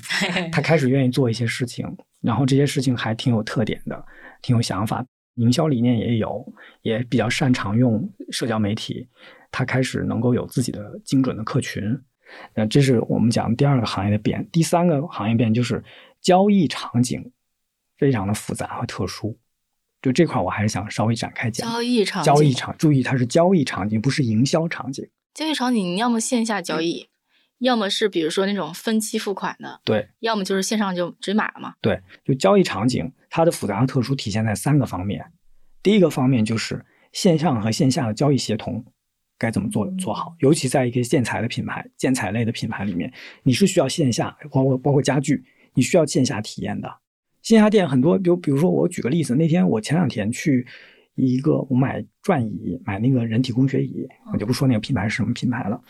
[0.52, 1.86] 他开始愿意做一些事情，
[2.22, 4.04] 然后这些事情还挺有特点的，
[4.42, 5.06] 挺有想法。
[5.38, 6.46] 营销理念也有，
[6.82, 9.08] 也比较擅长用社交媒体，
[9.50, 11.84] 他开始能够有自己的精准的客群。
[12.54, 14.48] 那这是我们讲第二个行业的变。
[14.52, 15.84] 第三个行业变就是
[16.22, 17.32] 交易场景
[17.98, 19.40] 非常的复杂和特殊。
[20.02, 21.70] 就这块我还是想稍微展开讲。
[21.72, 25.08] 交易场交易场，注意它是交易场景，不是营销场景。
[25.34, 27.10] 交易场景，你要么线下交易，
[27.60, 31.76] 要么是比如说那种分期付款的，对；要么就是线上就直接买了嘛。
[31.82, 33.12] 对，就交易场景。
[33.30, 35.26] 它的复杂和特殊体现在三个方面。
[35.84, 38.84] 第一个方面就是线上和线下的交易协同
[39.38, 43.12] 该怎么做做好，尤其在一个建材的品牌、建材类的品牌里面，
[43.44, 46.92] 你是需要线下，包括包括家具，你需要线下体验的。
[47.44, 50.68] 线下店很多，比如比如说我举个例子，那天我前两天去
[51.16, 55.82] 一个我买转椅，买那个人体工学椅，我就不说那个品牌是什么品牌了，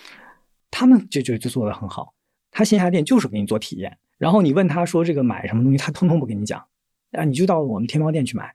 [0.69, 2.13] 他们就就就做的很好。
[2.51, 6.63] 他线下店就是给你做体验，然后你问他说这个买什么东西，他通通不跟你讲。
[7.11, 8.53] 啊，你就到我们天猫店去买，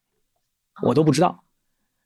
[0.82, 1.44] 我都不知道。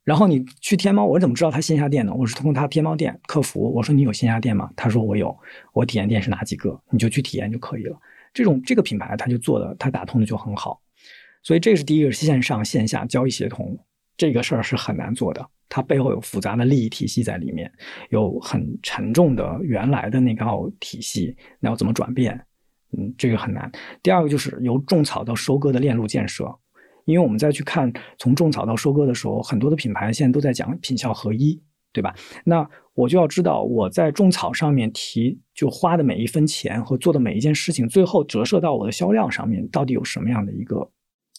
[0.05, 2.15] 然后你去天猫，我怎么知道他线下店呢？
[2.15, 4.71] 我是通过他天猫店客服，我说你有线下店吗？
[4.77, 5.37] 他说我有，
[5.73, 6.81] 我体验店是哪几个？
[6.91, 7.99] 你就去体验就可以了。
[8.33, 10.81] 这种这个品牌他就做的，他打通的就很好。
[11.43, 13.77] 所以这是第一个线上线下交易协同
[14.17, 17.71] 这个事儿是很难做的，它背后有复杂的利益体系在里面，
[18.11, 22.41] 有很沉重的原来的那套体系，那要怎么转变？
[22.93, 23.71] 嗯，这个很难。
[24.03, 26.45] 第二个就是由种草到收割的链路建设，
[27.05, 31.61] 因为我们再去看从种草到收割的时候，很多的品牌现在都在讲品效合一，
[31.93, 32.15] 对吧？
[32.45, 40.91] 那我就要知道我在种草上面提就花的每一分钱和做的每一件事情，最后折射到我的销量上面，到底有什么样的一个？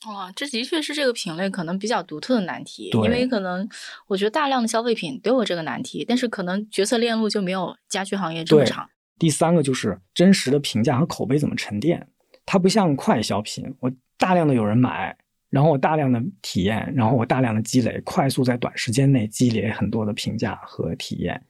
[0.08, 3.68] 哇，这的确是这个品类可能比较独特的难题，因为可能
[4.08, 8.88] 我觉得大量的消费品都有这个难题，但是可能决策链路就没有家居行业这么长。
[9.20, 12.07] 第三个就是真实的评价和口碑怎么沉淀，
[12.45, 15.15] 它不像快消品，我大量的有人买，
[15.49, 21.41] 然后我大量的体验，然后我大量的积累，快速在短时间内积累很多的评价和体验，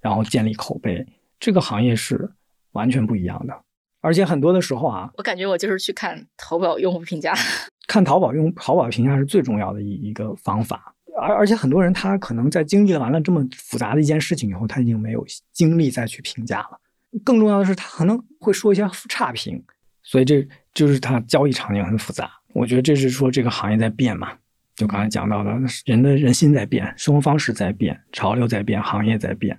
[0.00, 1.06] 然后建立口碑，
[1.40, 2.30] 这个行业是
[2.72, 3.54] 完全不一样的。
[4.00, 7.34] 而且很多的时候啊，我感觉我就是去看淘宝用户评价，
[7.88, 10.94] 看淘宝用淘宝评价是最重要的一一个方法。
[11.20, 16.78] 而而且很多人他可能在经历了完了这么复杂的一件事情以后，他已经没有精力再去评价了。
[17.24, 19.62] 更重要的是，他可能会说一些差评，
[20.02, 22.30] 所以这就是他交易场景很复杂。
[22.54, 24.32] 我觉得这是说这个行业在变嘛，
[24.74, 25.50] 就刚才讲到的，
[25.86, 29.58] 人的人心在变，生活方式在变，潮流在变，行业在变，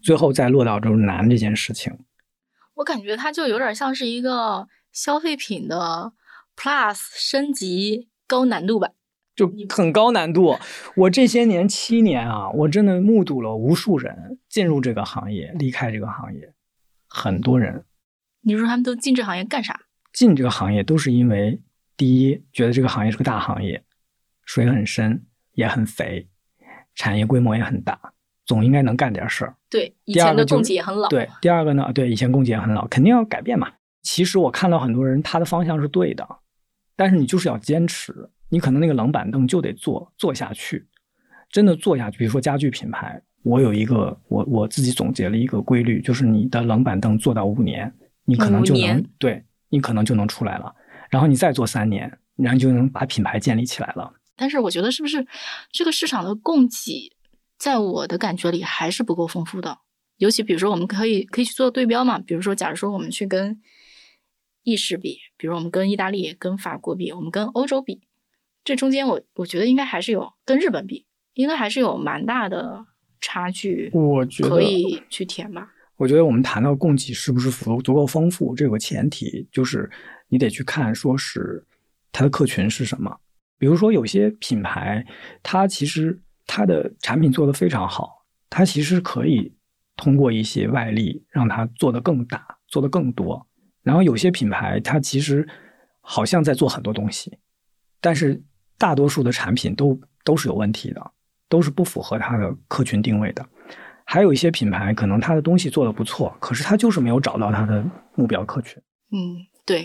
[0.00, 1.96] 最后再落到就是难这件事情。
[2.74, 6.12] 我感觉它就有点像是一个消费品的
[6.56, 8.92] Plus 升级高难度版，
[9.34, 10.58] 就很高难度。
[10.94, 16.52] 我这些年七年啊，我真的目睹了无数人进入这个行业，离开这个行业。
[17.16, 17.82] 很多人，
[18.42, 19.80] 你说他们都进这行业干啥？
[20.12, 21.58] 进这个行业都是因为，
[21.96, 23.82] 第一，觉得这个行业是个大行业，
[24.44, 26.28] 水很深，也很肥，
[26.94, 27.98] 产业规模也很大，
[28.44, 29.56] 总应该能干点事儿。
[29.70, 31.08] 对，以前的供给也很老。
[31.08, 31.90] 对，第二个呢？
[31.94, 33.72] 对，以前供给也很老，肯定要改变嘛。
[34.02, 36.28] 其实我看到很多人，他的方向是对的，
[36.96, 40.86] 但是你就是要坚持，你可能那个冷板凳就得坐坐下去，
[41.50, 42.18] 真的坐下去。
[42.18, 43.22] 比如说家具品牌。
[43.46, 47.94] 我有一个，我我自己总结了一个规律，就是你的冷板凳坐到五年，
[48.24, 50.74] 你可能就能对你可能就能出来了。
[51.10, 54.12] 然后你再做三年，然后就能把品牌建立起来了。
[54.34, 55.24] 但是我觉得是不是
[55.70, 57.12] 这个市场的供给，
[57.56, 59.78] 在我的感觉里还是不够丰富的。
[60.16, 62.18] 尤其比如说，我们可以可以去做对标嘛。
[62.18, 63.60] 比如说，假如说我们去跟
[64.64, 68.00] 意式比，比如我们跟意大利、跟法国比，我们跟欧洲比，
[68.64, 72.86] 这中间我我觉得应该还是有跟日本比，应该还是有蛮大的。
[73.20, 75.72] 差距，我觉得可以去填吧。
[75.96, 79.90] 我觉得我们谈到供给是不是足足够丰富，这有个前提，就是
[80.28, 81.64] 你得去看，说是
[82.12, 83.18] 它的客群是什么。
[83.58, 85.06] 比如说有些品牌，
[85.42, 89.54] 它其实它的产品做得非常好，它其实可以
[89.96, 93.46] 通过一些外力让它做得更大，做得更多。
[93.82, 95.48] 然后有些品牌，它其实
[96.02, 97.38] 好像在做很多东西，
[98.02, 98.42] 但是
[98.76, 101.12] 大多数的产品都都是有问题的。
[101.48, 103.46] 都是不符合它的客群定位的。
[104.04, 107.84] 还有一些品牌，可能它的东西做的不错，可是它就是没有找到它的
[108.14, 108.80] 目标客群。
[109.10, 109.84] 嗯，对。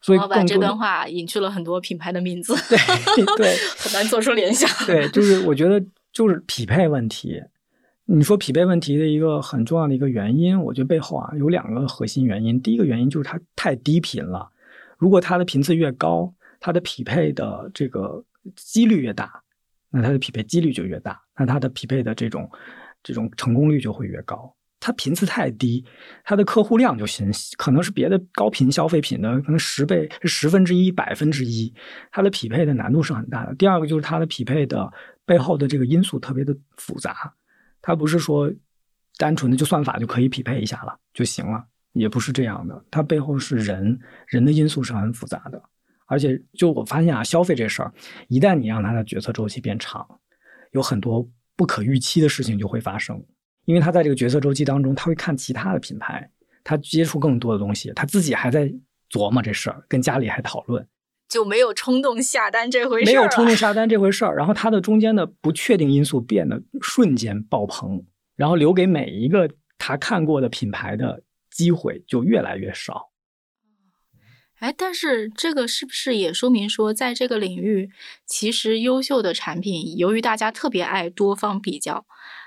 [0.00, 4.70] 所以老板这段话隐去了很多品牌的名字， 对对，很难做出联想。
[4.86, 7.42] 对，就是我觉得就是匹配问题。
[8.04, 12.62] 你说匹配问题的一个很重要的一个原因，我觉得背后啊有两个核心原因。
[12.62, 14.48] 第一个原因就是它太低频了，
[14.98, 18.24] 如果它的频次越高，它的匹配的这个
[18.54, 19.42] 几率越大，
[19.90, 22.50] 那它的匹配几率就越大，那它的匹配的这种。
[23.00, 24.52] 这种成功率就会越高。
[24.80, 25.84] 它频次太低，
[26.24, 31.72] 它的客户量就行，可能是别的高频消费品的可能十倍、十分之一、百分之一，
[32.10, 33.54] 它的匹配的难度是很大的。
[33.54, 34.92] 第二个就是它的匹配的
[35.24, 37.32] 背后的这个因素特别的复杂，
[37.80, 38.52] 它不是说
[39.16, 42.84] 单纯的就算法就可以匹配一下了就行了，也不是这样的。
[42.90, 45.62] 它背后是人，人的因素是很复杂的。
[46.08, 47.92] 而且就我发现啊，消费这事儿，
[48.26, 50.04] 一旦你让他的决策周期变长，
[50.72, 51.24] 有很多。
[51.58, 53.20] 不可预期的事情就会发生，
[53.64, 56.30] 因为他在这个决策周期当中，他会看其他的品牌，
[56.62, 58.72] 他接触更多的东西，他自己还在
[59.10, 60.86] 琢磨这事儿，跟家里还讨论，
[61.28, 68.04] 就没有冲动下单这回事没有冲动下单这回事儿，然后他的中间的不确定因素变得瞬间爆棚，
[68.36, 73.07] 然后留给每一个他看过的品牌的机会就越来越少。
[74.58, 77.90] 哎，但是这个是不是也说明说，在这个领域，
[78.26, 82.04] 其实优秀的产品，由于大家特别爱多方比较，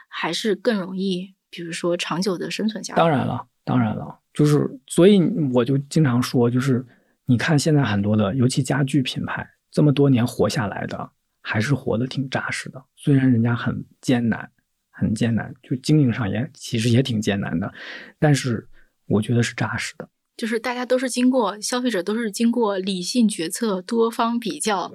[0.10, 2.98] 还是更容易，比如说长久的生存下来。
[2.98, 5.22] 当然了，当然了，就是所以
[5.54, 6.86] 我就经常说，就是
[7.26, 11.10] 你看现在很多的，尤其家具品牌，这么多年活下来的，
[11.42, 12.84] 还是活得挺扎实的。
[12.98, 14.52] 虽然人家很艰难，
[14.90, 17.74] 很艰难，就经营上也其实也挺艰难的，
[18.20, 18.68] 但是
[19.06, 20.10] 我觉得是扎实的。
[20.38, 24.92] 就是大家都是经过消费者都是经过理性决策、多方比较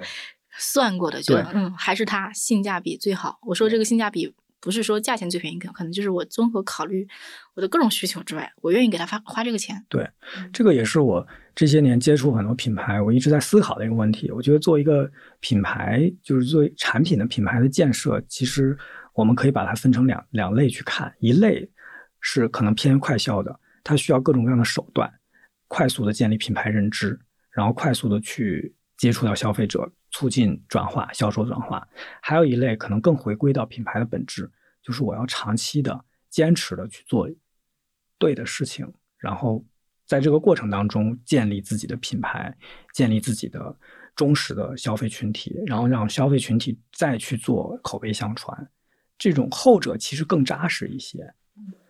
[0.58, 3.38] 算过的，觉得嗯还是它性价比最好。
[3.42, 7.06] 我说这个性价比不是说价钱最便宜，可可能就是我综合考虑
[7.54, 9.84] 我的各种需求之外，我愿意给他发花这个钱。
[9.88, 10.08] 对，
[10.52, 11.24] 这个也是我
[11.54, 14.30] 这些年接触很多品牌，我一直在思考的一个问题。
[14.32, 15.08] 我觉得做一个
[15.38, 18.76] 品牌，就是做产品的品牌的建设，其实
[19.14, 21.70] 我们可以把它分成两两类去看，一类
[22.20, 25.12] 是可能偏快销的，它需要各种各样的手段。
[25.68, 27.18] 快速的建立品牌认知，
[27.50, 31.86] 然后快速的去接触到消费者，促进转化、销售转化。
[32.22, 34.50] 还有一类可能更回归到品牌的本质，
[34.82, 37.28] 就是我要长期的、坚持的去做
[38.18, 39.64] 对的事情，然后
[40.04, 42.56] 在这个过程当中建立自己的品牌，
[42.92, 43.76] 建立自己的
[44.14, 48.70] 忠实的消费群体，然后让消费群体再去做口碑相传。
[49.18, 51.34] 这种后者其实更扎实一些。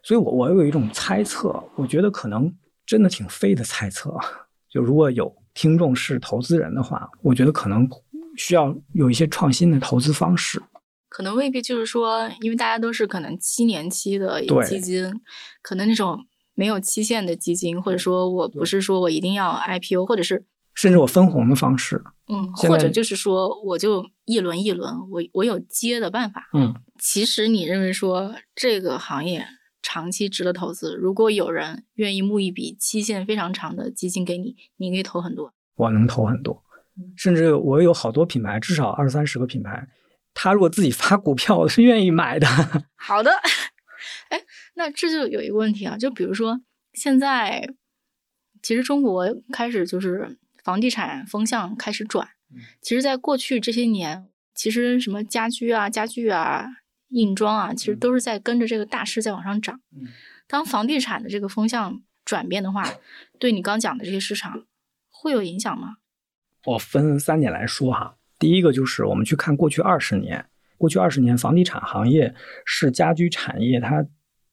[0.02, 2.52] 所以，我我有一种猜测，我觉得可能。
[2.86, 4.14] 真的挺飞的猜测，
[4.70, 7.88] 就如果有听众是投资人的话，我觉得可能
[8.36, 10.62] 需要有一些创新的投资方式。
[11.08, 15.12] 可能未必就是说，因为大家都是可能七年期的基金，
[15.62, 29.44] 可能那种没有期限的基金，或者说我不是说我一定要 IPO，或者是甚至我分红的方式，嗯，或者就是说我就一轮一轮，我我有接的办法，嗯，其实你认为说这个行业。
[29.88, 30.96] 长期值得投资。
[30.96, 35.54] 如果有人愿意募一笔期限非常长的基金给你，你可以投很多。
[35.76, 36.60] 我能投很多，
[37.16, 39.86] 甚至我有好多品牌，至少二三十个品牌，
[40.34, 42.48] 他如果自己发股票， 我是愿意买的。
[42.96, 43.30] 好的，
[44.30, 44.42] 哎，
[44.74, 46.60] 那这就有一个问题啊，就比如说
[46.94, 47.68] 现在，
[48.60, 52.28] 其实中国开始就是房地产风向开始转。
[52.80, 56.66] 其实，在过去这些年，其实什么家居啊、家具啊。
[57.08, 59.80] 硬装啊，其实都是在跟着这个大势在往上涨。
[60.46, 62.84] 当房地产的这个风向转变的话，
[63.38, 64.64] 对你刚讲的这些市场
[65.08, 65.96] 会有影响吗？
[66.64, 68.16] 我分三点来说哈。
[68.38, 70.44] 第一个就是我们去看过去二十年，
[70.76, 72.34] 过去二十年房地产行业
[72.64, 74.04] 是家居产业它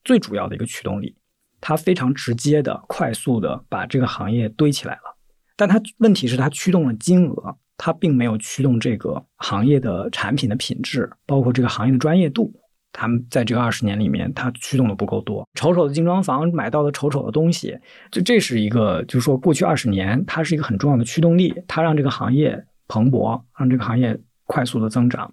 [0.04, 1.18] 最主要的一个驱动力，
[1.60, 5.18] 它非常直接的、快速的把这个行业堆起来了。
[5.56, 7.58] 但它问题是它驱动了金额。
[7.86, 12.50] 它并没有驱动这个行业的产品的品质，包括这个行业的专业度。
[12.94, 15.46] 他们在这个二十年里面，它驱动的不够多。
[15.54, 17.78] 丑丑的精装房买到了丑丑的东西，
[18.10, 22.58] 就这是一个，就是说过去二十年，它是一个很重要的驱动力，它让这个行业
[22.88, 25.30] 蓬勃，让这个行业快速的增长。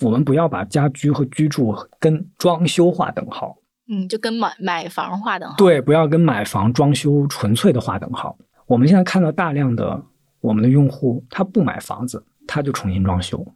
[0.00, 3.56] 我们不要把家居和居住跟装修划等号，
[3.88, 5.54] 嗯，就跟买买房划等号。
[5.56, 8.36] 对，不要跟买房装修纯粹的划等号。
[8.66, 10.02] 我们现在看到大量的。
[10.40, 13.46] 我们的用户他不买房子，他就重新装修，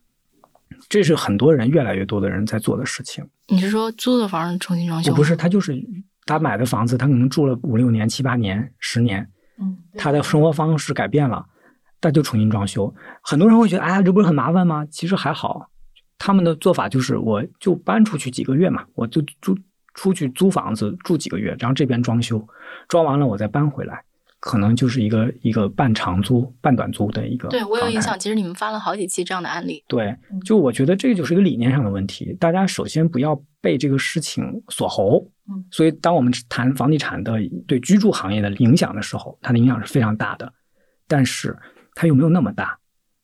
[0.89, 3.27] 这是很多人越来越多的人在做的事情。
[3.49, 5.15] 你是说租的房子重新装修？
[5.15, 5.75] 不是，他就是
[6.27, 9.29] 他买的房子，他可能住了五六年、七八年、十年，
[9.59, 11.45] 嗯，他的生活方式改变了，
[12.01, 12.95] 他就重新装修。
[13.23, 14.87] 很多人会觉得，哎呀，这不是很麻烦吗？
[14.91, 15.71] 其实还好，
[16.19, 19.57] 他们的做法就是我就搬出去几个月嘛，我就租
[19.95, 22.47] 出去租房子住几个月，然后这边装修，
[22.89, 24.05] 装完了我再搬回来。
[24.45, 27.49] 可能就是一个一个半长租、半短租的一个。
[27.49, 29.83] 对我有印象，其实你们发了好几期这样的案例。
[29.89, 30.15] 对，
[30.45, 32.37] 就我觉得这个就是一个理念上的问题。
[32.39, 35.27] 大家首先不要被这个事情锁喉。
[35.49, 35.65] 嗯。
[35.71, 40.53] 所以，当我们谈房地产的对居住行业的影响的时候，它的影响是非常大的。
[41.09, 41.57] 但是，
[41.95, 42.79] 它又没有那么大，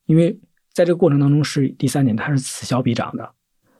[0.07, 0.33] 因为
[0.73, 3.31] 在这个过程当中是第三点，它是此消彼长的。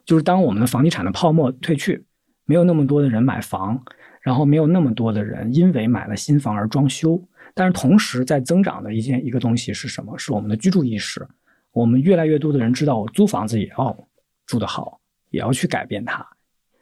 [0.05, 2.05] 就是当我们的房地产的泡沫退去，
[2.45, 3.83] 没有那么多的人买房，
[4.21, 7.27] 然后没有那么多的人因为买了新房而装修。
[7.55, 10.17] 但是同时在增长的一件一个东西是什么？
[10.19, 11.27] 是我们的居住意识。
[11.73, 14.09] 我们越来越多的人知道，我租房子也要
[14.47, 16.27] 住得好，也要去改变它。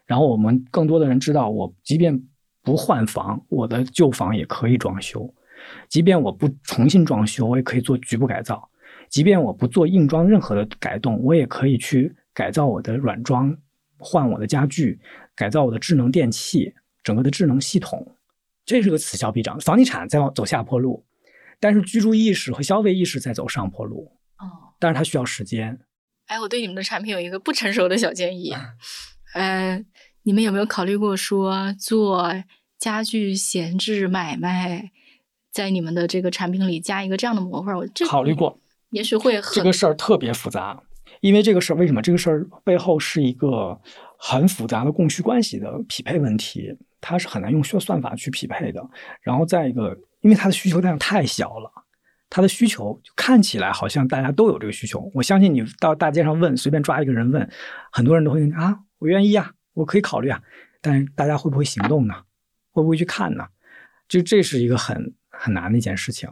[0.07, 2.19] 然后我们更多的人知道，我即便
[2.63, 5.21] 不换房，我的旧房也可以装修；
[5.89, 8.57] 即便我不重新装修，我也可以做局部改造；
[9.11, 13.55] 即便我不做硬装任何的改动，我也可以去改造我的软装，
[13.99, 14.99] 换我的家具，
[15.37, 18.15] 改造我的智能电器，整个的智能系统。
[18.69, 21.07] 这是个此消彼长，房地产在往走下坡路，
[21.59, 24.13] 但是居住意识和消费意识在走上坡路。
[24.37, 25.81] 哦，但是它需要时间。
[26.27, 28.55] 哎，我对你们的产品有一个不成熟的小建议，
[29.33, 29.83] 呃，
[30.25, 32.31] 你们有没有考虑过说做
[32.79, 34.93] 家具闲置买卖，
[35.51, 37.75] 在你们的这个产品里加一个这样的模块？
[37.75, 38.61] 我这考虑过，
[38.91, 40.79] 也许会这个事儿特别复杂，
[41.23, 42.03] 因为这个事儿为什么？
[42.03, 43.81] 这个事儿背后是一个
[44.19, 46.77] 很复杂的供需关系的匹配问题。
[47.01, 48.85] 它是很难用算算法去匹配的，
[49.21, 51.71] 然后再一个，因为它的需求量太小了，
[52.29, 55.11] 它的需求看起来好像大家都有这个需求。
[55.15, 57.49] 我相信你到大街上问，随便抓一个人问，
[57.93, 60.43] 很多人都会啊，我愿意啊，我可以考虑啊。
[60.81, 62.15] 但是大家会不会行动呢？
[62.71, 63.47] 会不会去看呢？
[64.09, 66.29] 就这是一个很很难的一件事情，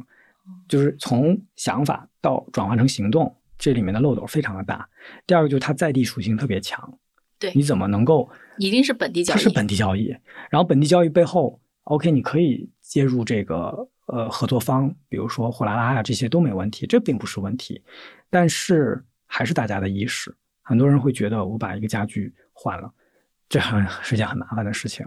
[0.69, 4.89] 就是从想法到转换成行动，这里面的漏斗非常的大。
[5.27, 6.99] 第二个就是它在地属性特别强。
[7.39, 8.29] 对，你怎么能够
[8.59, 9.37] 一定是本地交易？
[9.37, 10.09] 它是本地交易，
[10.51, 17.83] 然后本地交易背后，OK，你可以接入这个呃合作方，比如说货拉拉呀，这些都没问题，这并不是问题。
[18.31, 22.91] 但是还是大家的意识，很多人会觉得我把一个家具换了，
[23.49, 25.07] 这很是件很麻烦的事情。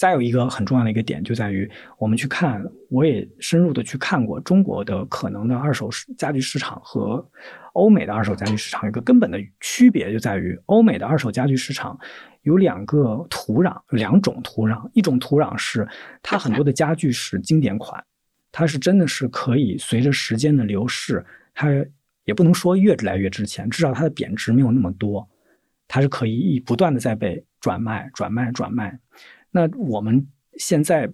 [0.00, 7.22] 再有一个很重要的一个点，就在于我们去看，我也深入的去看过中国的可能的二手家具市场和
[7.74, 12.00] 欧美的二手家具市场，有个根本的区别就在于，欧美的二手家具市场
[12.44, 15.86] 有两个土壤，两种土壤，一种土壤是
[16.22, 18.02] 它很多的家具是经典款，
[18.50, 21.22] 它是真的是可以随着时间的流逝，
[21.52, 21.68] 它
[22.24, 25.28] 也不能说越来越值钱，至少它的贬值没有那么多，
[25.86, 28.98] 它是可以不断的在被转卖、转卖、转卖。
[29.50, 30.26] 那我们
[30.58, 31.10] 现在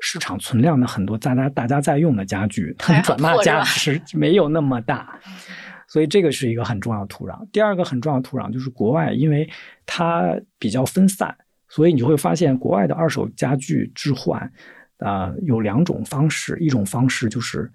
[0.00, 5.20] 市场存量的很多大家大家在用的家具，它的转卖价值没有那么大，
[5.88, 7.46] 所以这个是一个很重要的土壤。
[7.50, 9.50] 第二个很重要的土壤就是国外，因为
[9.84, 11.36] 它比较分散，
[11.68, 14.50] 所以你就会发现国外的二手家具置换
[14.98, 17.70] 啊有两种方式，一种方式就是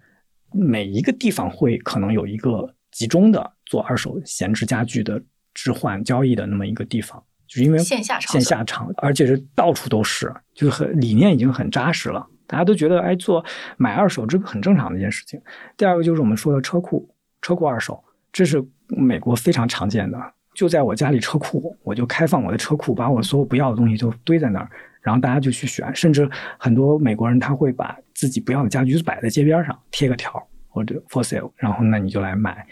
[0.52, 5.22] 每一个地方会可能有一个集中的做二手闲置家具的
[5.54, 7.22] 置换交易的那么一个地方。
[7.56, 12.26] 就是因为线下线下场，而且是到处都是，就是很理念已经很扎实了。
[12.46, 13.44] 大家都觉得，哎，做
[13.78, 15.42] 买二手这个很正常的一件事情。
[15.78, 17.10] 第二个就是我们说的车库，
[17.42, 20.20] 车库二手，这是美国非常常见的。
[20.54, 24.70] 就在我家里车库，我就开放我的车库，把我所有不要的东西就堆在那儿，
[25.02, 25.90] 然后大家就去选。
[25.96, 26.30] 甚至
[26.60, 30.32] 很多美国人他会把自己不要的家具摆在街边上，贴个条
[30.68, 32.68] 或者 for sale，然后那你就来买。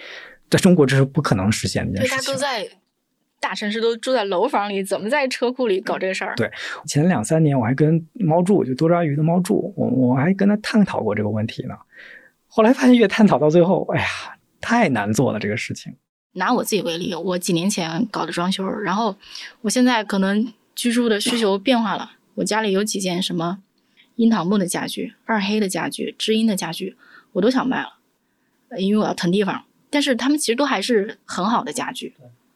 [0.50, 2.18] 在中国这是不可能实现的一件事情。
[2.18, 2.83] 大家都在。
[3.44, 6.34] 大城市都住在楼房里，怎么在车库里搞这个事儿？
[6.38, 6.50] 对，
[6.88, 11.76] 前两三年我还跟猫住，就多抓鱼的猫住，我我还跟他探讨过这个问题呢。
[12.48, 14.08] 后来发现越探讨到最后，哎呀，
[14.62, 15.94] 太难做了这个事情。
[16.36, 19.14] 拿我自己为例，我几年前搞的装修，然后
[19.60, 23.60] 我现在可能居住的需求变化了，我家里有几件什么
[24.16, 26.96] 樱桃木的家具、二黑的家具、知音的家具，
[27.34, 28.00] 我都想卖了，
[28.80, 29.66] 因为我要腾地方。
[29.90, 32.16] 但是他们其实都还是很好的家具。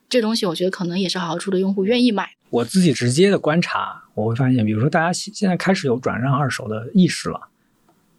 [0.10, 2.32] 这东西我觉得可能也是好好住的用户愿意买。
[2.50, 7.50] 我自己直接的观察，我会发现，比如说大家现在开始有转让二手的意识了，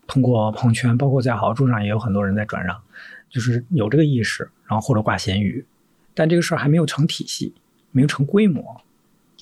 [0.06, 2.78] 通过朋友圈，包括在好好住上也有很多人在转让，
[3.30, 5.64] 就是有这个意识，然后或者挂闲鱼，
[6.12, 7.54] 但这个事儿还没有成体系，
[7.90, 8.82] 没有成规模。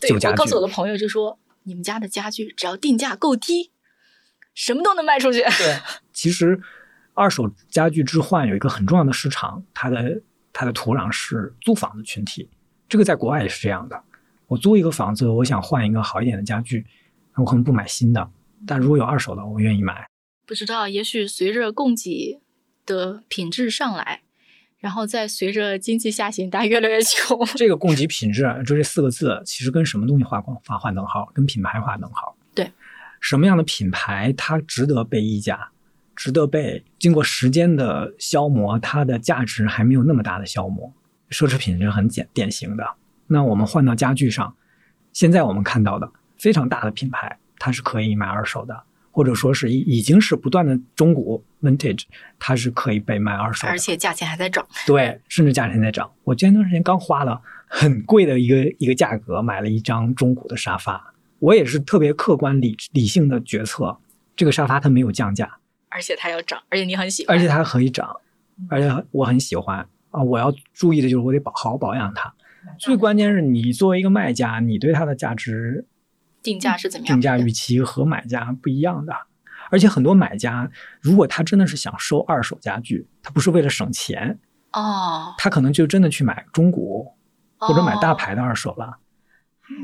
[0.00, 3.72] 对，我告诉我的朋友就说，你们家的家具只要定价够低，
[4.54, 5.40] 什么都能卖出去。
[5.40, 5.80] 对，
[6.12, 6.60] 其实
[7.14, 10.20] 二手家具置换有一个很重要的市场，它的。
[10.58, 12.48] 它的土壤是租房的群体，
[12.88, 14.02] 这个在国外也是这样的。
[14.46, 16.86] 我租一个房子，我想换一个好一点的家具，
[17.34, 18.30] 我可能不买新的，
[18.66, 20.08] 但如果有二手的，我愿意买。
[20.46, 22.40] 不知道，也许随着供给
[22.86, 24.22] 的品质上来，
[24.78, 27.38] 然后再随着经济下行，大家越来越穷。
[27.56, 31.30] 这个供给品质就这四个字，其实跟什么东西划光画画等号？
[31.34, 32.34] 跟品牌划等号。
[32.54, 32.72] 对，
[33.20, 35.68] 什么样的品牌它值得被溢价，
[36.16, 40.92] 值得被经过时间的消磨，它的价值还没有那么大的消磨。
[41.30, 42.84] 奢侈品是很简典型的。
[43.28, 44.56] 那我们换到家具上，
[45.12, 48.82] 现在我们看到的非常大的品牌，它是可以买二手的。
[49.10, 52.02] 或者说是已已经是不断的中古 vintage，
[52.38, 54.62] 它是可以被卖二手，而且价钱还在涨。
[54.86, 56.12] 对，甚至价钱在涨。
[56.22, 63.96] 我前段时间刚花了很贵的一个一个价格买了一张中古的沙发，我也是特别客观理理性的决策，
[64.36, 65.50] 这个沙发它没有降价，
[65.88, 68.14] 而且它要涨，而且你很喜欢，而且它可以涨，
[68.68, 70.22] 而且我很喜欢啊！
[70.22, 72.32] 我要注意的就是我得保好好保养它。
[72.78, 75.86] 最关键是你作为一个卖家，你对它的价值。
[76.42, 77.14] 定价是怎么样？
[77.14, 79.12] 定价预期和买家不一样的，
[79.68, 80.70] 而且很多买家，
[81.00, 84.38] 如果他真的是想收二手家具，他不是为了省钱
[84.72, 87.12] 哦，他可能就真的去买中古
[87.56, 88.98] 或者买大牌的二手了。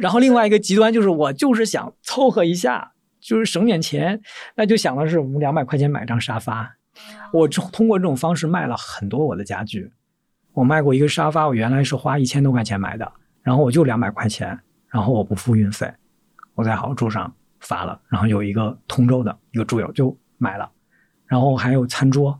[0.00, 2.92] 然后另外一个极端就是我就是想凑合一下，
[3.23, 4.20] 就是省点钱，
[4.57, 6.77] 那就想的是我们两百块钱买张沙发。
[7.33, 9.91] 我通过这种方式卖了很多我的家具。
[10.53, 13.11] 我卖过一个沙发，我原来是花一千多块钱买的，
[13.43, 14.59] 然后我就两百块钱，
[14.91, 15.91] 然后我不付运费。
[16.55, 20.70] 我在好住上发了，然后有一个通州的一个住友就买了，
[21.27, 22.39] 然后还有餐桌，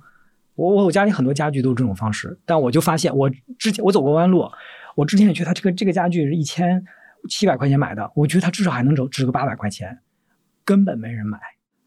[0.55, 4.47] 我我我家里很多家具都是这种方式，但我就发现我之前我走过弯路，
[4.95, 6.85] 我之前也觉得他这个这个家具是一千
[7.31, 9.99] 七百块钱买的，我觉得他至少还能值值个八百块钱，
[10.65, 11.39] 根本没人买。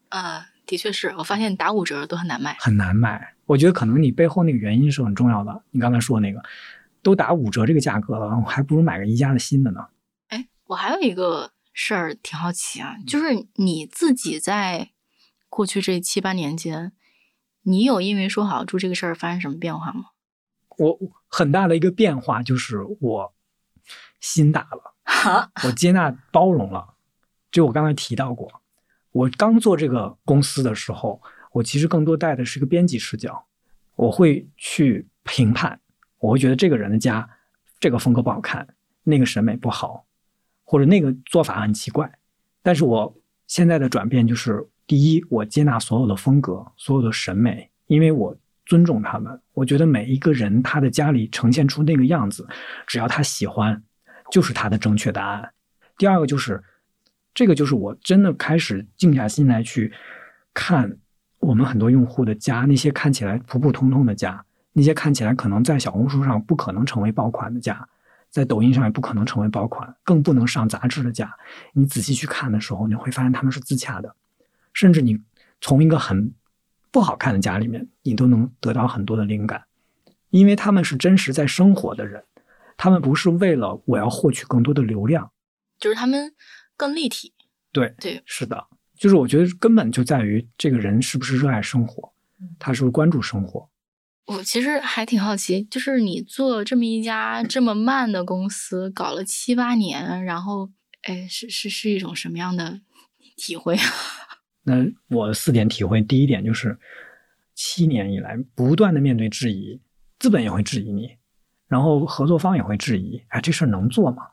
[0.09, 3.35] 啊，的确是我发现打五折都很难卖，很难卖。
[3.45, 5.63] 我觉得可能你背后那个原因是很重要的。
[5.71, 6.41] 你刚才说那个
[7.01, 9.87] 都打五折这个价格了，我还不如买个宜家的新的呢。
[10.27, 11.51] 哎，我还有一个。
[11.77, 14.91] 事儿挺好奇啊，就是你自己在
[15.49, 16.93] 过去这七八年间，
[17.63, 20.05] 你有因为说好住这个事儿发生什么变化吗？
[20.77, 20.97] 我
[21.27, 23.33] 很大的一个变化就是我
[24.21, 26.95] 心大了，我接纳包容了。
[27.51, 28.61] 就我刚才提到过，
[29.15, 31.21] 我刚做这个公司的时候，
[31.53, 33.45] 我其实更多带的是一个编辑视角，
[33.95, 35.79] 我会去评判，
[36.19, 37.25] 我会觉得这个人的家
[37.79, 38.67] 这个风格不好看，
[39.05, 40.05] 那个审美不好。
[40.65, 42.11] 或者那个做法很奇怪，
[42.61, 43.15] 但是我
[43.47, 48.35] 现在的转变就是：第一，我接纳所有的风格、所有的审美，因为我
[48.65, 49.39] 尊重他们。
[49.53, 52.45] 我觉得每一个人他的家里呈现出那个样子，
[52.85, 53.81] 只要他喜欢，
[54.29, 55.53] 就是他的正确答案。
[55.97, 56.61] 第二个就是，
[57.35, 59.93] 这个就是我真的开始静下心来去
[60.53, 60.97] 看
[61.37, 67.87] 我们很多用户的家，那些看起来普普通通的家，那些看起来可能在小红书上不可能成为爆款的家。
[68.31, 71.33] 在抖音上也不可能成为爆款，更不能上杂志的家。
[71.71, 74.13] 你仔细去看的时候，你会发现他们是自洽的，
[74.73, 75.17] 甚至你
[75.61, 76.33] 从一个很
[76.91, 79.63] 不好看的家里面，你都能得到很多的灵感，
[80.31, 82.25] 因为他们是真实在生活的人，
[82.75, 85.31] 他们不是为了我要获取更多的流量，
[85.79, 86.33] 就是他们
[86.75, 87.33] 更立体。
[87.71, 88.67] 对对，是的，
[88.97, 92.13] 就是我觉得根本就在于这个人是不是热爱生活，
[92.57, 93.69] 他是不是关注生活。
[94.27, 100.71] 我其实还挺好奇，就是你做这么一家这么慢的公司，搞了七八年，然后，
[101.03, 102.81] 哎，是是是一种什么样的
[103.37, 103.83] 体会啊？
[104.63, 106.79] 那我四点体会，第一点就是，
[107.53, 109.79] 七年以来不断的面对质疑，
[110.17, 111.17] 资本也会质疑你，
[111.67, 114.23] 然后合作方也会质疑，哎，这事儿能做吗？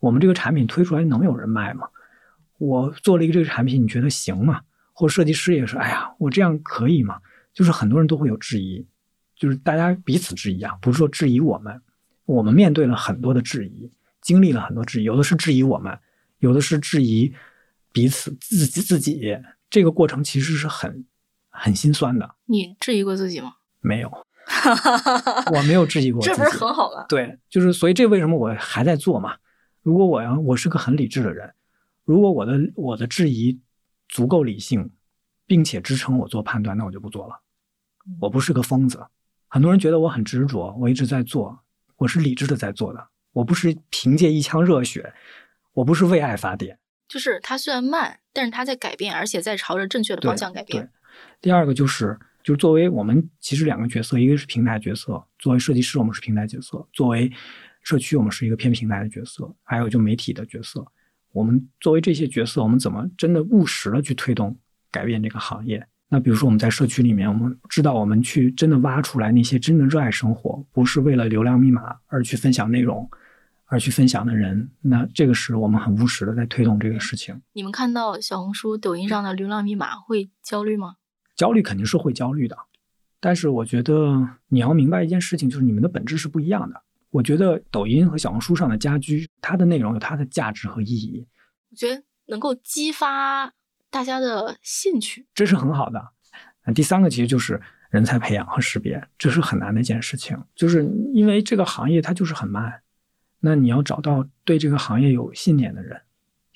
[0.00, 1.88] 我们这个产品推出来能有人卖吗？
[2.58, 4.60] 我做了一个这个产品，你觉得行吗？
[4.92, 7.20] 或设计师也是，哎呀，我这样可以吗？
[7.54, 8.86] 就是很多人都会有质疑。
[9.36, 11.80] 就是大家彼此质疑啊，不是说质疑我们，
[12.24, 13.88] 我们面对了很多的质疑，
[14.20, 15.96] 经历了很多质疑，有的是质疑我们，
[16.40, 17.32] 有的是质疑
[17.92, 19.38] 彼此自己自己。
[19.70, 21.04] 这个过程其实是很
[21.50, 22.34] 很心酸的。
[22.46, 23.52] 你质疑过自己吗？
[23.80, 24.10] 没有，
[25.54, 26.20] 我没有质疑过。
[26.20, 27.06] 这不是很好吗？
[27.08, 29.36] 对，就是所以这为什么我还在做嘛？
[29.88, 31.54] 如果我要我是个很理智的人，
[32.04, 33.58] 如果我的我的质疑
[34.06, 34.90] 足够理性，
[35.46, 37.40] 并且支撑我做判断，那我就不做了。
[38.20, 39.06] 我不是个疯子。
[39.48, 41.60] 很多人觉得我很执着，我一直在做，
[41.96, 45.14] 我是理智的在做的，我不是凭借一腔热血，
[45.72, 46.78] 我不是为爱发电。
[47.08, 50.84] 就是它虽然慢，但是它在改变，而且在朝着正确的方向改变。
[50.84, 50.90] 对，
[51.40, 57.32] 第二个就是，就是作为我们其实两个角色，一个是平台角色，作为设计师我们是平台角色，作为
[57.88, 60.84] 社区我们是一个偏平台的角色，还有就媒体的角色。
[61.32, 64.54] 我们作为这些角色，我们怎么真的务实的去推动
[64.90, 65.82] 改变这个行业？
[66.10, 73.08] 那比如说我们在社区里面，我们知道我们去真的挖出来那些真的热爱生活，不是为了流量密码而去分享内容，
[73.64, 77.40] 而去分享的人，那这个是我们很务实的在推动这个事情。
[77.54, 80.96] 你们看到小红书、抖音上的流量密码会焦虑吗？
[81.34, 82.54] 焦虑肯定是会焦虑的，
[83.18, 86.82] 但是我觉得你要明白一件事情，就是你们的本质是不一样的。
[87.10, 91.26] 我觉得抖音和小红书上的家居，它的内容有它的价值和意义。
[91.70, 93.50] 我觉得能够激发
[93.90, 96.08] 大家的兴趣，这是很好的。
[96.66, 100.84] 那第三个其实就是人才培养和识别，这是很难的一件事情，就是
[101.14, 102.82] 因为这个行业它就是很慢。
[103.40, 105.98] 那你要找到对这个行业有信念的人。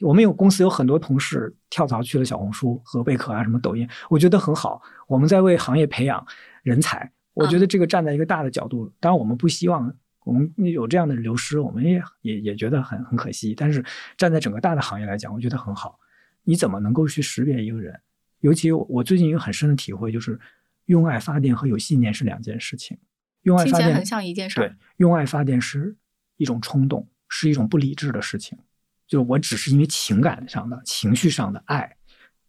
[0.01, 4.83] 我们有公司有很多同事跳槽去了小红书和贝壳啊，什么抖音，我觉得很好。
[5.07, 6.27] 我们在为行业培养
[6.63, 9.95] 人才，我觉得这个站在一个大的角度，当然我们不希望。
[10.25, 13.55] 我们有这样的流失，我们也也也觉得很很可惜。
[13.55, 13.85] 但是
[14.17, 15.99] 站在整个大的行业来讲，我觉得很好。
[16.45, 18.01] 你怎么能够去识别一个人？
[18.41, 20.39] 尤其我最近一个很深的体会就是，
[20.87, 22.99] 用爱发电和有信念是两件事情。
[23.43, 24.57] 用爱发电很像一件事。
[24.57, 25.97] 对，用爱发电是
[26.37, 28.59] 一种冲动，是一种不理智的事情。
[29.07, 31.97] 就是我只是因为情感上的情绪上的爱，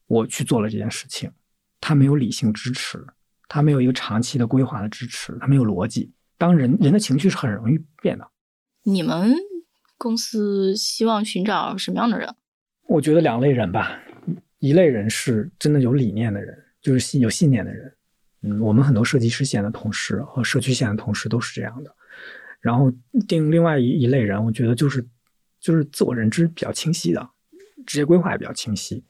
[0.07, 1.32] 我去做了这件事情，
[1.82, 3.05] 它没有理性支持，
[3.47, 6.11] 它没有一个长期的规划的支持，它没有逻辑。
[6.38, 8.27] 当人人的情绪是很容易变的。
[8.84, 9.34] 你们
[9.97, 12.34] 公司希望寻找什么样的人？
[12.88, 13.97] 我觉得两类人吧，
[14.59, 17.93] 一类人是真的有理念的人，就是信有信念的人。
[18.41, 21.95] 嗯，我们很多设计师线的同事和社区线的同事都是这样的。
[22.59, 22.91] 然后
[23.27, 25.05] 定另外一一类人，我觉得就是
[25.61, 27.29] 就是自我认知比较清晰的，
[27.86, 29.03] 职业规划也比较清晰。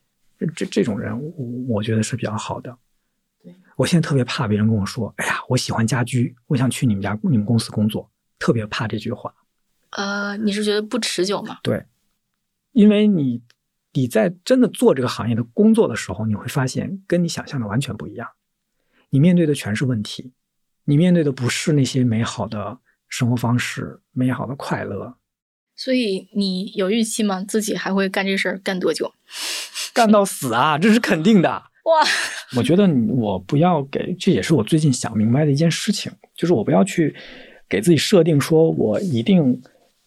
[0.55, 2.77] 这这种人，我我觉得是比较好的。
[3.75, 8.09] 我现在特别怕别人跟我说：“哎呀，我喜欢家居，我想去你们家、你们公司工作。”
[8.39, 9.33] 特别怕这句话。
[9.91, 11.59] 呃，你是觉得不持久吗？
[11.63, 11.85] 对，
[12.73, 13.41] 因为你
[13.93, 18.27] 你在真的做这个行业的工作的时候，你会发现跟你想象的完全不一样。
[19.11, 20.33] 你面对的全是问题，
[20.85, 25.15] 你面对的不是那些美好的生活方式、美好的快乐。
[25.75, 27.43] 所以你有预期吗？
[27.43, 29.13] 自己还会干这事儿干多久？
[29.93, 30.77] 干到死啊！
[30.77, 31.63] 这是肯定的。
[31.89, 31.99] 哇，
[32.55, 37.13] 我觉得我不要给，这也是我最近想明白的一件事情，就是我不要去
[37.67, 39.61] 给自己设定说，我一定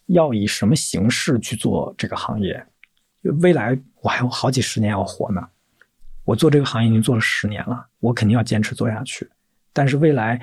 [0.07, 2.65] 要以什么形式去做这个行业。
[3.43, 5.47] 未来我还有好几十年要活呢，
[6.25, 9.29] 我做这个行业已经做了十年了，我肯定要坚持做下去。
[9.73, 10.41] 但是未来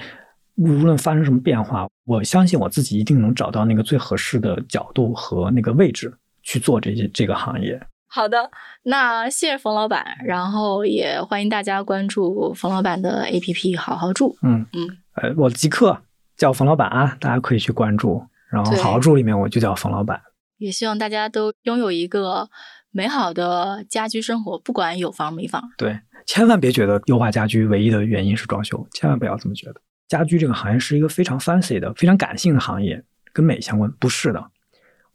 [0.56, 6.14] 无论发生什么变化，我相信我自己一定能找到那个最合适的角度和那个位置
[6.44, 7.82] 去做这些这个行业。
[8.16, 8.52] 好的，
[8.84, 14.38] 那谢谢冯老板，然后也欢迎大家关注冯老板的 APP 好好住。
[14.44, 16.00] 嗯嗯，呃，我即刻
[16.38, 18.24] 叫冯老板啊，大家可以去关注。
[18.52, 20.22] 然后好好住里面我就叫冯老板。
[20.60, 22.48] 也希望大家都拥有一个
[22.92, 25.72] 美好的家居生活，不管有房没房。
[25.76, 29.82] 对，千万别觉得优化家居唯一的原因是装修，千万不要这么觉得。
[30.08, 33.04] 家居这个行业是一个非常 fancy 的、非常感性的行业，
[33.34, 34.52] 跟美相关，不是的。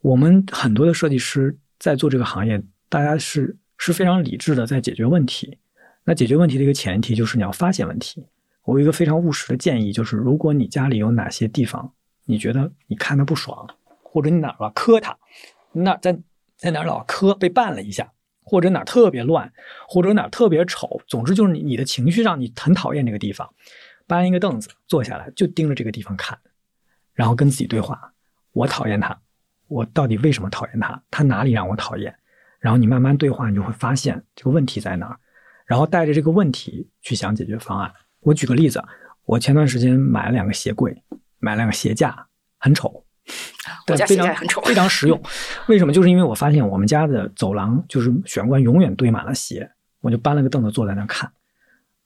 [0.00, 2.60] 我们很多的设计师在做这个行业。
[2.88, 5.58] 大家是是非常理智的在解决问题。
[6.04, 8.26] 那解决问题的一个前提就是你要发现问题。
[8.64, 11.92] 我有一个非常务实的建议，就是如果你家里有哪些地方
[12.24, 13.66] 你觉得你看的不爽，
[14.02, 15.16] 或者你哪儿吧磕它，
[15.72, 16.18] 那在
[16.56, 18.12] 在哪儿老磕被绊了一下，
[18.42, 19.50] 或者哪儿特别乱，
[19.88, 23.48] 或者哪儿特别丑，总之就是你你的情绪上你很讨厌这个地方，
[24.06, 26.38] 搬一个凳子坐下来就盯着这个地方看，
[27.14, 28.12] 然后跟自己对话：
[28.52, 29.18] 我讨厌它，
[29.68, 31.02] 我到底为什么讨厌它？
[31.10, 32.14] 它哪里让我讨厌？
[32.58, 35.16] 然后你慢慢对话，你就会发现这个问题在哪儿，
[35.64, 37.92] 然后带着这个问题去想解决方案。
[38.20, 38.82] 我举个例子，
[39.24, 41.00] 我前段时间买了两个鞋柜，
[41.38, 42.26] 买了两个鞋架，
[42.58, 43.04] 很丑，
[43.86, 45.22] 但非常很丑，非常实用。
[45.68, 45.92] 为什么？
[45.92, 51.30] 就是因为我发现我们家的走廊就是玄关永远堆满了鞋，我就搬了个凳子坐在那看，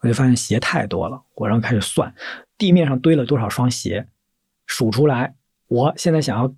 [0.01, 2.15] 我就发现鞋太多了，我然后开始算
[2.59, 4.07] 地面上堆了多少双鞋，
[4.67, 5.35] 数出来，
[5.69, 6.55] 我现在想要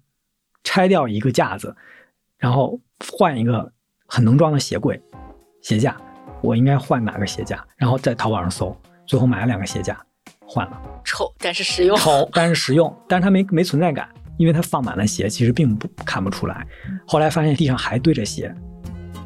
[0.64, 1.76] 拆掉一个架子，
[2.38, 2.80] 然后
[3.16, 3.72] 换一个。
[4.06, 5.00] 很能装的鞋柜、
[5.62, 5.96] 鞋架，
[6.42, 7.64] 我应该换哪个鞋架？
[7.76, 8.76] 然后在淘宝上搜，
[9.06, 9.98] 最后买了两个鞋架，
[10.46, 10.80] 换了。
[11.04, 11.96] 丑，但是实用。
[11.96, 16.66] 丑，但是实用，但是它没没存在感，因为它放满了鞋，其实并不看不出来。
[17.06, 18.54] 后来发现地上还堆着鞋，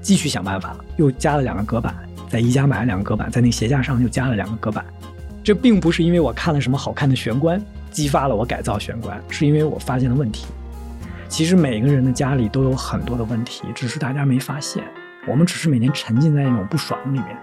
[0.00, 1.94] 继续想办法，又加了两个隔板，
[2.28, 4.84] 在宜家买了两个隔板，在那鞋架上又加了两个隔板。
[5.44, 10.46] 这并不是因为我看了什么好看的玄关，激发了我改造玄关，是因为我发现了问题。
[11.28, 14.82] 其实每个人的家里都有很多的问题，只是大家没发现。
[15.26, 17.36] 我们只是每天沉浸在那种不爽里面，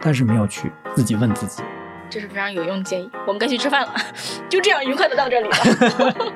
[0.00, 1.62] 但是没有去自己问自己。
[2.10, 3.10] 这是非常有用的建议。
[3.26, 3.94] 我们该去吃饭了，
[4.48, 6.32] 就这样愉快的到这里了。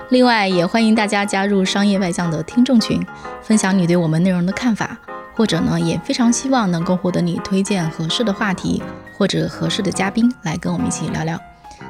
[0.10, 3.04] 另外，也欢迎大家加入商业外向的听众群，
[3.40, 4.96] 分享你对我们内容的看法，
[5.34, 8.82] 或者呢，也非常希望能够获得你推荐合适的话题
[9.16, 11.40] 或者合适的嘉宾来跟我们一起聊聊。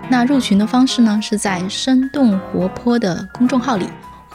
[0.08, 3.88] 那入群的方式呢，是在生动活泼的公众号里。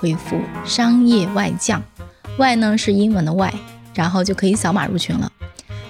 [0.05, 1.81] 回复商业外将，
[2.37, 3.51] 外呢是英文的外，
[3.95, 5.31] 然后就可以扫码入群了。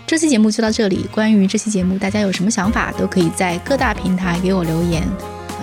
[0.07, 1.05] 这期节目就到这里。
[1.11, 5.03] 关于这期节目，大家有什么想法，都可以在各大平台给我留言，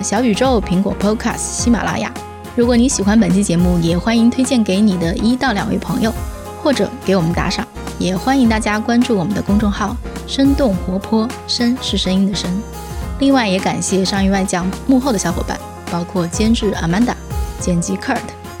[0.03, 2.13] 小宇宙、苹果 Podcast、喜马拉雅。
[2.55, 6.13] 如果你喜欢本期节目，也欢迎推荐给你的一到两位朋友，
[6.61, 7.67] 或者给我们打赏。
[7.97, 9.97] 也欢迎大家关注我们的公众号
[10.29, 12.61] “生动活泼”，声是声音的声。
[13.17, 15.59] 另外，也感谢上亿外将幕后的小伙伴，
[15.91, 17.15] 包括监制 Amanda、
[17.59, 18.17] 剪辑 Kurt、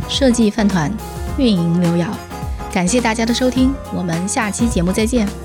[0.09, 0.91] 设计饭团、
[1.37, 2.07] 运营刘瑶。
[2.71, 5.42] 感谢大家的收听，我们下期节目再见。